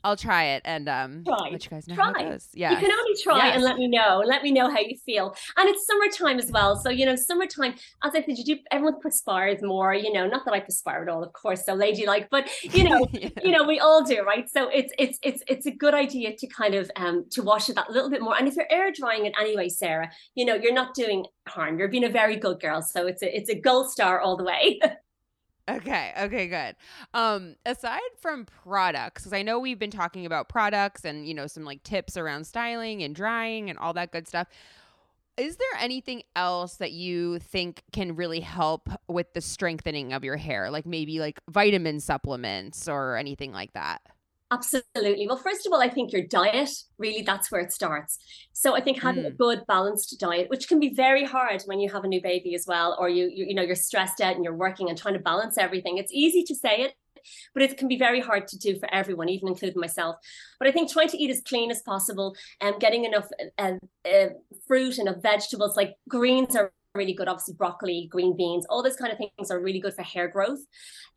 [0.05, 1.51] I'll try it and um try.
[1.51, 2.05] let you guys know try.
[2.05, 2.49] how it goes.
[2.53, 2.73] Yeah.
[2.73, 3.55] You can only try yes.
[3.57, 4.23] and let me know.
[4.25, 5.35] Let me know how you feel.
[5.57, 6.77] And it's summertime as well.
[6.77, 10.45] So, you know, summertime, as I said, you do everyone perspires more, you know, not
[10.45, 13.29] that I perspire at all, of course, so ladylike, but you know, yeah.
[13.43, 14.49] you know, we all do, right?
[14.49, 17.77] So it's it's it's it's a good idea to kind of um to wash it
[17.77, 18.37] that little bit more.
[18.37, 21.79] And if you're air drying it anyway, Sarah, you know, you're not doing harm.
[21.79, 22.83] You're being a very good girl.
[22.83, 24.81] So it's a it's a gold star all the way.
[25.69, 26.13] Okay.
[26.19, 26.49] Okay.
[26.49, 26.77] Good.
[27.15, 31.47] Um, aside from products, because I know we've been talking about products and you know
[31.47, 34.49] some like tips around styling and drying and all that good stuff.
[35.39, 40.37] Is there anything else that you think can really help with the strengthening of your
[40.37, 44.03] hair, like maybe like vitamin supplements or anything like that?
[44.53, 45.27] Absolutely.
[45.27, 48.19] Well, first of all, I think your diet really that's where it starts.
[48.53, 49.29] So I think having mm.
[49.29, 52.55] a good balanced diet, which can be very hard when you have a new baby
[52.55, 55.15] as well, or you, you you know you're stressed out and you're working and trying
[55.15, 55.97] to balance everything.
[55.97, 56.93] It's easy to say it,
[57.55, 60.17] but it can be very hard to do for everyone, even including myself.
[60.59, 63.73] But I think trying to eat as clean as possible and getting enough uh,
[64.07, 64.29] uh,
[64.67, 67.29] fruit and of vegetables like greens are really good.
[67.29, 70.61] Obviously, broccoli, green beans, all those kind of things are really good for hair growth.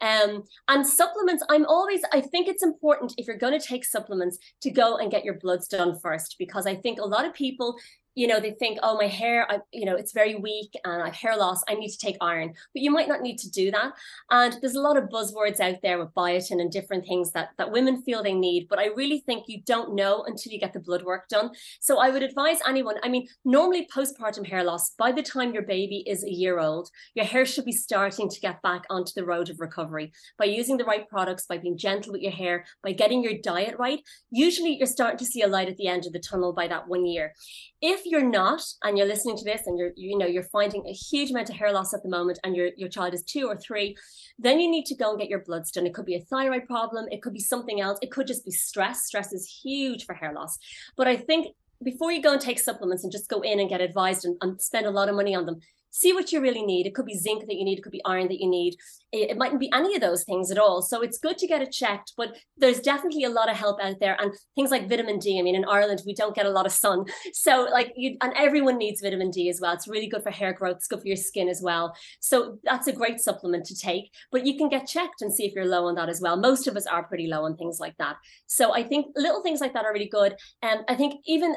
[0.01, 4.37] Um, and supplements, I'm always, I think it's important if you're going to take supplements
[4.61, 7.75] to go and get your bloods done first, because I think a lot of people
[8.15, 11.07] you know they think oh my hair I, you know it's very weak and i
[11.07, 11.63] have hair loss.
[11.67, 12.53] I need to take iron.
[12.73, 13.93] But you might not need to do that.
[14.31, 17.71] And there's a lot of buzzwords out there with biotin and different things that that
[17.71, 18.67] women feel they need.
[18.69, 21.51] But i really think you don't know until you get the blood work done.
[21.79, 25.63] So i would advise anyone i mean normally postpartum hair loss by the time your
[25.63, 29.25] baby is a year old your hair should be starting to get back onto the
[29.25, 30.11] road of recovery.
[30.37, 33.75] By using the right products by being gentle with your hair by getting your diet
[33.77, 34.01] right
[34.31, 36.87] usually you're starting to see a light at the end of the tunnel by that
[36.87, 37.33] one year.
[37.81, 40.93] If you're not and you're listening to this and you're you know you're finding a
[40.93, 43.57] huge amount of hair loss at the moment and your your child is 2 or
[43.57, 43.95] 3
[44.39, 45.85] then you need to go and get your bloods done.
[45.85, 47.05] It could be a thyroid problem.
[47.09, 47.97] It could be something else.
[48.01, 49.05] It could just be stress.
[49.05, 50.57] Stress is huge for hair loss.
[50.97, 51.47] But i think
[51.83, 54.61] before you go and take supplements and just go in and get advised and, and
[54.61, 55.59] spend a lot of money on them
[55.95, 56.85] see what you really need.
[56.85, 58.75] It could be zinc that you need, it could be iron that you need.
[59.13, 60.81] It, it mightn't be any of those things at all.
[60.81, 64.01] So it's good to get it checked, but there's definitely a lot of help out
[64.01, 64.19] there.
[64.21, 65.39] And things like vitamin D.
[65.39, 67.05] I mean, in Ireland, we don't get a lot of sun.
[67.33, 69.73] So, like, you and everyone needs vitamin D as well.
[69.73, 71.95] It's really good for hair growth, it's good for your skin as well.
[72.19, 75.53] So, that's a great supplement to take, but you can get checked and see if
[75.53, 76.37] you're low on that as well.
[76.37, 78.15] Most of us are pretty low on things like that.
[78.47, 80.35] So, I think little things like that are really good.
[80.61, 81.55] And I think even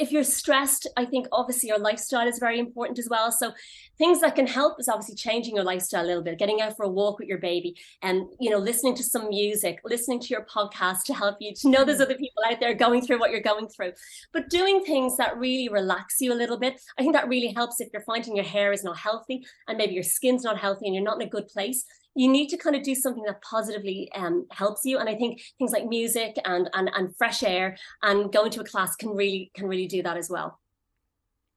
[0.00, 3.30] if you're stressed, I think obviously your lifestyle is very important as well.
[3.30, 3.52] So
[3.98, 6.84] things that can help is obviously changing your lifestyle a little bit, getting out for
[6.84, 10.46] a walk with your baby and, you know, listening to some music, listening to your
[10.46, 12.04] podcast to help you to know there's mm-hmm.
[12.04, 13.92] other people out there going through what you're going through.
[14.32, 17.78] But doing things that really relax you a little bit, I think that really helps
[17.80, 20.94] if you're finding your hair is not healthy and maybe your skin's not healthy and
[20.94, 21.84] you're not in a good place
[22.14, 24.98] you need to kind of do something that positively um, helps you.
[24.98, 28.64] And i think things like music and, and and fresh air and going to a
[28.64, 30.58] class can really can really do that as well.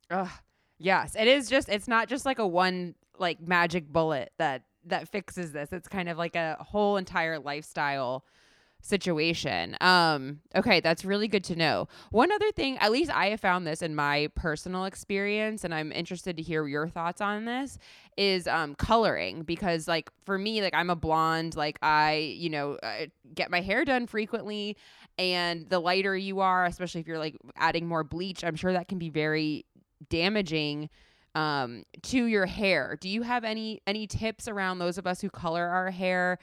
[0.10, 0.32] Oh
[0.80, 5.08] yes it is just it's not just like a one like magic bullet that that
[5.08, 5.72] fixes this.
[5.72, 8.26] It's kind of like a whole entire lifestyle
[8.84, 9.77] situation.
[9.79, 11.88] Um, okay, that's really good to know.
[12.11, 15.91] One other thing, at least I have found this in my personal experience, and I'm
[15.93, 17.79] interested to hear your thoughts on this,
[18.17, 22.77] is um coloring because like for me, like I'm a blonde, like I, you know,
[22.84, 24.77] I get my hair done frequently.
[25.17, 28.88] And the lighter you are, especially if you're like adding more bleach, I'm sure that
[28.89, 29.65] can be very
[30.09, 30.89] damaging
[31.36, 32.97] um to your hair.
[32.99, 36.38] Do you have any any tips around those of us who color our hair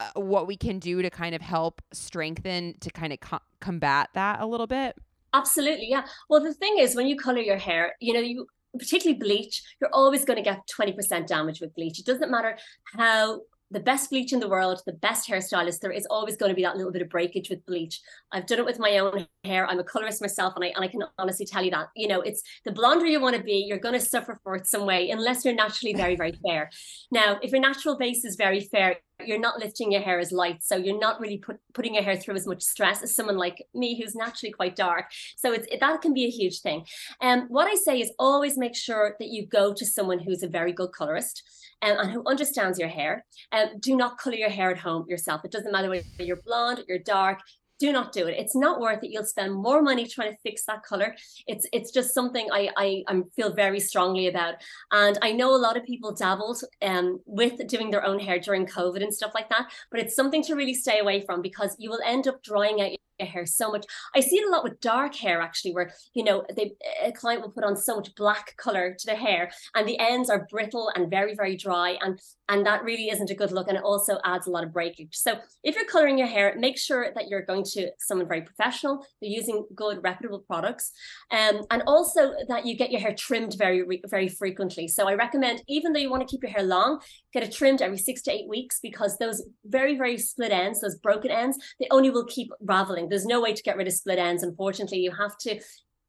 [0.00, 4.10] uh, what we can do to kind of help strengthen to kind of co- combat
[4.14, 4.96] that a little bit?
[5.32, 6.06] Absolutely, yeah.
[6.28, 8.46] Well, the thing is, when you color your hair, you know, you
[8.78, 11.98] particularly bleach, you're always going to get 20% damage with bleach.
[11.98, 12.58] It doesn't matter
[12.94, 13.40] how
[13.70, 16.62] the best bleach in the world, the best hairstylist, there is always going to be
[16.62, 18.00] that little bit of breakage with bleach.
[18.30, 19.66] I've done it with my own hair.
[19.66, 22.20] I'm a colorist myself, and I and I can honestly tell you that you know
[22.20, 25.10] it's the blonder you want to be, you're going to suffer for it some way
[25.10, 26.70] unless you're naturally very very fair.
[27.10, 30.62] Now, if your natural base is very fair, you're not lifting your hair as light,
[30.62, 33.64] so you're not really put, putting your hair through as much stress as someone like
[33.74, 35.06] me who's naturally quite dark.
[35.36, 36.84] So it's it, that can be a huge thing.
[37.20, 40.42] And um, what I say is always make sure that you go to someone who's
[40.42, 41.42] a very good colorist
[41.82, 43.24] um, and who understands your hair.
[43.52, 45.44] Um, do not color your hair at home yourself.
[45.44, 47.40] It doesn't matter whether you're blonde, you're dark,
[47.78, 48.36] do not do it.
[48.38, 49.10] It's not worth it.
[49.10, 51.14] You'll spend more money trying to fix that color.
[51.46, 54.54] It's it's just something I I, I feel very strongly about.
[54.92, 58.66] And I know a lot of people dabbled um with doing their own hair during
[58.66, 61.90] COVID and stuff like that, but it's something to really stay away from because you
[61.90, 62.90] will end up drying out
[63.24, 63.86] hair so much.
[64.14, 67.42] I see it a lot with dark hair actually, where you know they a client
[67.42, 70.90] will put on so much black color to the hair, and the ends are brittle
[70.94, 74.18] and very very dry, and and that really isn't a good look, and it also
[74.24, 75.16] adds a lot of breakage.
[75.16, 79.04] So if you're coloring your hair, make sure that you're going to someone very professional.
[79.20, 80.92] They're using good reputable products,
[81.30, 84.88] um, and also that you get your hair trimmed very very frequently.
[84.88, 87.00] So I recommend even though you want to keep your hair long,
[87.32, 90.96] get it trimmed every six to eight weeks because those very very split ends, those
[90.96, 94.18] broken ends, they only will keep raveling there's no way to get rid of split
[94.18, 94.42] ends.
[94.42, 95.60] Unfortunately, you have to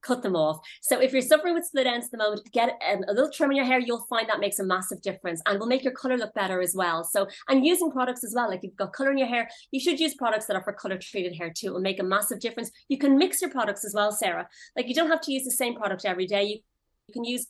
[0.03, 0.59] cut them off.
[0.81, 3.51] So if you're suffering with split ends at the moment, get um, a little trim
[3.51, 3.79] in your hair.
[3.79, 6.73] You'll find that makes a massive difference and will make your color look better as
[6.75, 7.03] well.
[7.03, 9.99] So and using products as well, like you've got color in your hair, you should
[9.99, 11.67] use products that are for color treated hair too.
[11.67, 12.71] It will make a massive difference.
[12.87, 14.47] You can mix your products as well, Sarah.
[14.75, 16.43] Like you don't have to use the same product every day.
[16.43, 16.59] You,
[17.07, 17.47] you can use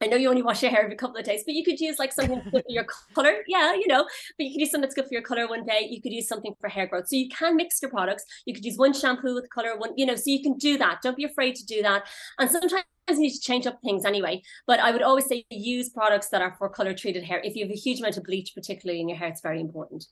[0.00, 1.98] I know you only wash your hair every couple of days, but you could use
[1.98, 2.84] like something for your
[3.14, 3.36] color.
[3.46, 5.88] Yeah, you know, but you could use something that's good for your color one day.
[5.90, 7.08] You could use something for hair growth.
[7.08, 8.24] So you can mix your products.
[8.44, 11.00] You could use one shampoo with color, one, you know, so you can do that.
[11.02, 12.06] Don't be afraid to do that.
[12.38, 14.42] And sometimes you need to change up things anyway.
[14.66, 17.40] But I would always say use products that are for color treated hair.
[17.42, 20.06] If you have a huge amount of bleach, particularly in your hair, it's very important.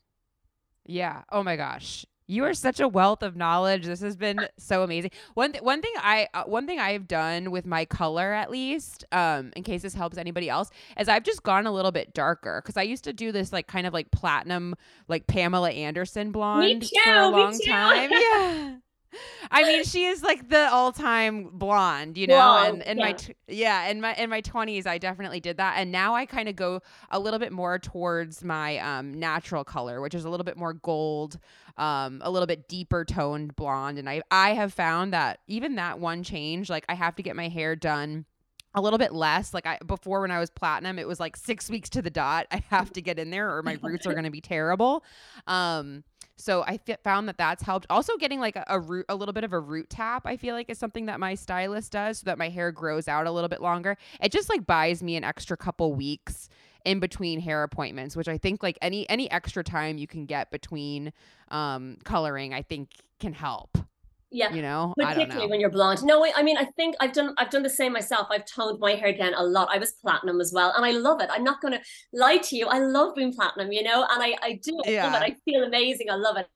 [0.86, 1.22] Yeah.
[1.30, 2.06] Oh my gosh.
[2.26, 3.84] You are such a wealth of knowledge.
[3.84, 5.10] This has been so amazing.
[5.34, 9.04] One th- one thing I uh, one thing I've done with my color at least,
[9.12, 12.62] um, in case this helps anybody else, is I've just gone a little bit darker
[12.62, 14.74] because I used to do this like kind of like platinum,
[15.06, 18.10] like Pamela Anderson blonde for a long time.
[18.20, 18.76] Yeah.
[19.50, 22.36] I mean, she is like the all-time blonde, you know.
[22.36, 23.04] Blonde, and in yeah.
[23.04, 26.26] my t- yeah, in my in my twenties, I definitely did that, and now I
[26.26, 30.30] kind of go a little bit more towards my um, natural color, which is a
[30.30, 31.38] little bit more gold,
[31.76, 33.98] um, a little bit deeper toned blonde.
[33.98, 37.36] And I I have found that even that one change, like I have to get
[37.36, 38.26] my hair done
[38.74, 41.70] a little bit less like i before when i was platinum it was like six
[41.70, 44.24] weeks to the dot i have to get in there or my roots are going
[44.24, 45.04] to be terrible
[45.46, 46.02] um
[46.36, 47.86] so i f- found that that's helped.
[47.90, 50.54] Also getting like a, a root a little bit of a root tap i feel
[50.54, 53.48] like is something that my stylist does so that my hair grows out a little
[53.48, 53.96] bit longer.
[54.20, 56.48] It just like buys me an extra couple weeks
[56.84, 60.50] in between hair appointments which i think like any any extra time you can get
[60.50, 61.12] between
[61.48, 63.78] um coloring i think can help
[64.34, 64.52] Yeah.
[64.52, 66.02] you know i don't particularly know when you're blonde.
[66.02, 68.26] No, I mean, I think I've done I've done the same myself.
[68.30, 69.68] I've toned my hair down a lot.
[69.70, 71.30] I was platinum as well, and I love it.
[71.30, 71.80] I'm not going to
[72.12, 72.66] lie to you.
[72.66, 75.22] I love being platinum, you know, and I I do I love it.
[75.22, 76.10] I feel amazing.
[76.10, 76.48] I love it.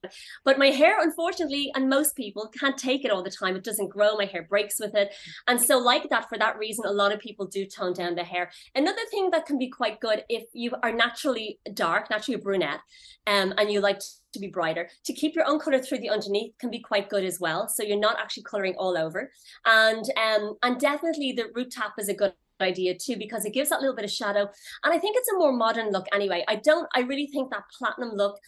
[0.45, 3.57] But my hair, unfortunately, and most people can't take it all the time.
[3.57, 4.17] It doesn't grow.
[4.17, 5.15] My hair breaks with it,
[5.47, 6.29] and so like that.
[6.29, 8.51] For that reason, a lot of people do tone down the hair.
[8.75, 12.81] Another thing that can be quite good if you are naturally dark, naturally brunette,
[13.27, 14.07] um, and you like to
[14.39, 14.89] be brighter.
[15.07, 17.69] To keep your own color through the underneath can be quite good as well.
[17.69, 19.31] So you're not actually coloring all over.
[19.65, 23.71] And um and definitely the root tap is a good idea too because it gives
[23.71, 24.49] that little bit of shadow.
[24.85, 26.45] And i think it's a more modern look anyway.
[26.49, 28.39] I don't i really think that platinum look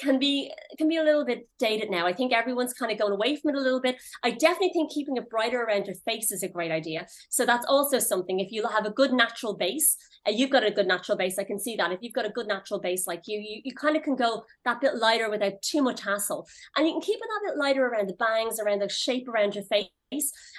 [0.00, 2.06] can be can be a little bit dated now.
[2.06, 3.96] I think everyone's kind of going away from it a little bit.
[4.22, 7.06] I definitely think keeping it brighter around your face is a great idea.
[7.28, 8.40] So that's also something.
[8.40, 9.96] If you have a good natural base,
[10.26, 11.38] uh, you've got a good natural base.
[11.38, 11.92] I can see that.
[11.92, 14.44] If you've got a good natural base like you, you, you kind of can go
[14.64, 16.46] that bit lighter without too much hassle,
[16.76, 19.54] and you can keep it that bit lighter around the bangs, around the shape around
[19.54, 19.88] your face.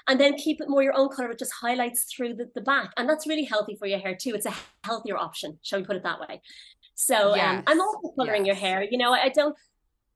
[0.08, 2.92] And then keep it more your own color, it just highlights through the, the back.
[2.96, 4.32] And that's really healthy for your hair too.
[4.34, 4.54] It's a
[4.86, 6.42] healthier option, shall we put it that way?
[6.96, 8.84] So um, I'm also coloring your hair.
[8.84, 9.56] You know, I, I don't.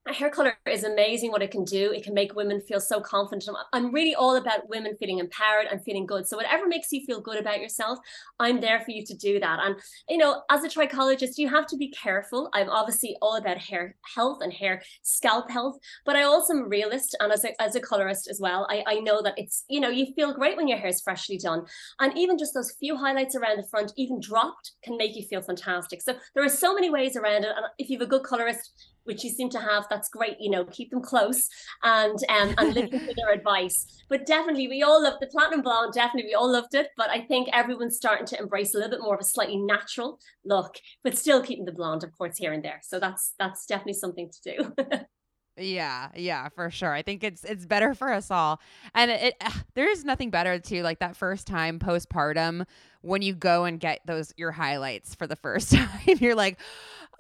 [0.08, 1.92] Hair color is amazing what it can do.
[1.92, 3.48] It can make women feel so confident.
[3.48, 6.28] I'm- I'm really all about women feeling empowered and feeling good.
[6.28, 7.98] So whatever makes you feel good about yourself,
[8.40, 9.60] I'm there for you to do that.
[9.60, 12.50] And you know, as a trichologist, you have to be careful.
[12.54, 16.68] I'm obviously all about hair health and hair scalp health, but I also am a
[16.68, 18.68] realist and as a as a colorist as well.
[18.70, 21.40] I, I know that it's you know you feel great when your hair is freshly
[21.40, 21.66] done,
[22.00, 25.42] and even just those few highlights around the front, even dropped, can make you feel
[25.42, 26.04] fantastic.
[26.04, 27.54] So there are so many ways around it.
[27.56, 28.72] And if you have a good colorist,
[29.06, 30.36] which you seem to have, that's great.
[30.40, 31.48] You know, keep them close
[31.84, 34.04] and um and listen to their advice.
[34.10, 35.94] But definitely, we all love the platinum blonde.
[35.94, 36.90] Definitely, we all loved it.
[36.98, 40.20] But I think everyone's starting to embrace a little bit more of a slightly natural
[40.44, 42.82] look, but still keeping the blonde, of course, here and there.
[42.84, 44.98] So that's that's definitely something to do.
[45.58, 46.92] Yeah, yeah, for sure.
[46.92, 48.60] I think it's it's better for us all.
[48.94, 52.66] And it, it there is nothing better to like that first time postpartum
[53.06, 55.88] when you go and get those your highlights for the first time.
[56.20, 56.60] You're like,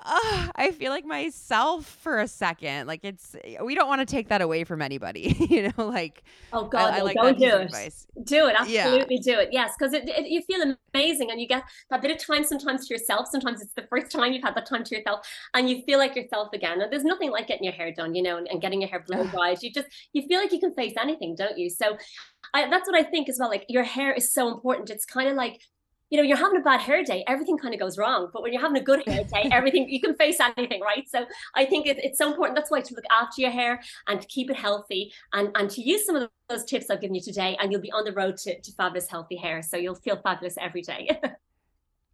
[0.03, 2.87] "Ah, I feel like myself for a second.
[2.87, 6.23] Like it's we don't want to take that away from anybody, you know, like
[6.53, 7.61] oh God, I, I like don't that do it.
[7.61, 8.07] advice.
[8.23, 8.87] Do it, Yeah.
[8.93, 9.49] absolutely do it.
[9.51, 10.61] Yes, because it, it, you feel
[10.93, 13.27] amazing and you get that bit of time sometimes to yourself.
[13.29, 16.15] Sometimes it's the first time you've had that time to yourself and you feel like
[16.15, 16.81] yourself again.
[16.81, 19.03] And there's nothing like getting your hair done, you know, and, and getting your hair
[19.05, 19.61] blow dried.
[19.61, 21.69] You just, you feel like you can face anything, don't you?
[21.69, 21.97] So
[22.53, 23.49] I, that's what I think as well.
[23.49, 24.89] Like your hair is so important.
[24.89, 25.59] It's kind of like,
[26.09, 28.29] you know, you're having a bad hair day, everything kind of goes wrong.
[28.31, 31.07] But when you're having a good hair day, everything, you can face anything, right?
[31.09, 31.25] So
[31.55, 32.55] I think it, it's so important.
[32.55, 35.81] That's why to look after your hair and to keep it healthy and, and to
[35.81, 38.37] use some of those tips I've given you today, and you'll be on the road
[38.37, 39.61] to, to fabulous, healthy hair.
[39.61, 41.09] So you'll feel fabulous every day.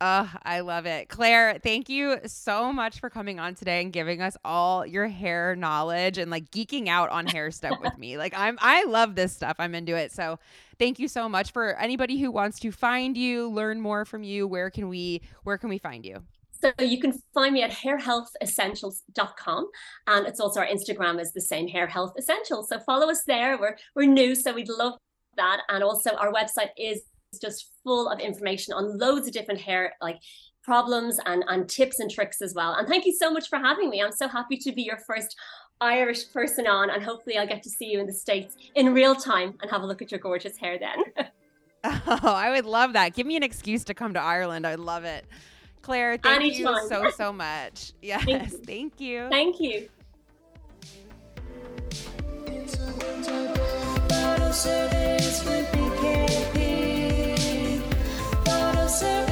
[0.03, 1.09] Oh, I love it.
[1.09, 5.55] Clare, thank you so much for coming on today and giving us all your hair
[5.55, 8.17] knowledge and like geeking out on hair stuff with me.
[8.17, 9.57] Like I'm I love this stuff.
[9.59, 10.11] I'm into it.
[10.11, 10.39] So,
[10.79, 14.47] thank you so much for anybody who wants to find you, learn more from you.
[14.47, 16.23] Where can we where can we find you?
[16.61, 19.69] So you can find me at hairhealthessentials.com.
[20.07, 22.69] And it's also our Instagram is the same Hair Health Essentials.
[22.69, 23.59] So follow us there.
[23.59, 24.93] We're we're new, so we'd love
[25.37, 25.61] that.
[25.69, 27.03] And also our website is
[27.39, 30.19] just full of information on loads of different hair like
[30.63, 32.73] problems and, and tips and tricks as well.
[32.73, 34.01] And thank you so much for having me.
[34.01, 35.35] I'm so happy to be your first
[35.79, 39.15] Irish person on, and hopefully I'll get to see you in the States in real
[39.15, 41.27] time and have a look at your gorgeous hair then.
[41.83, 43.15] Oh, I would love that.
[43.15, 44.67] Give me an excuse to come to Ireland.
[44.67, 45.25] I'd love it.
[45.81, 47.93] Clare, thank you so so much.
[48.03, 48.37] Yes, you.
[48.49, 49.27] thank you.
[49.31, 49.89] Thank you.
[54.07, 55.43] Bottle service
[58.91, 59.30] closer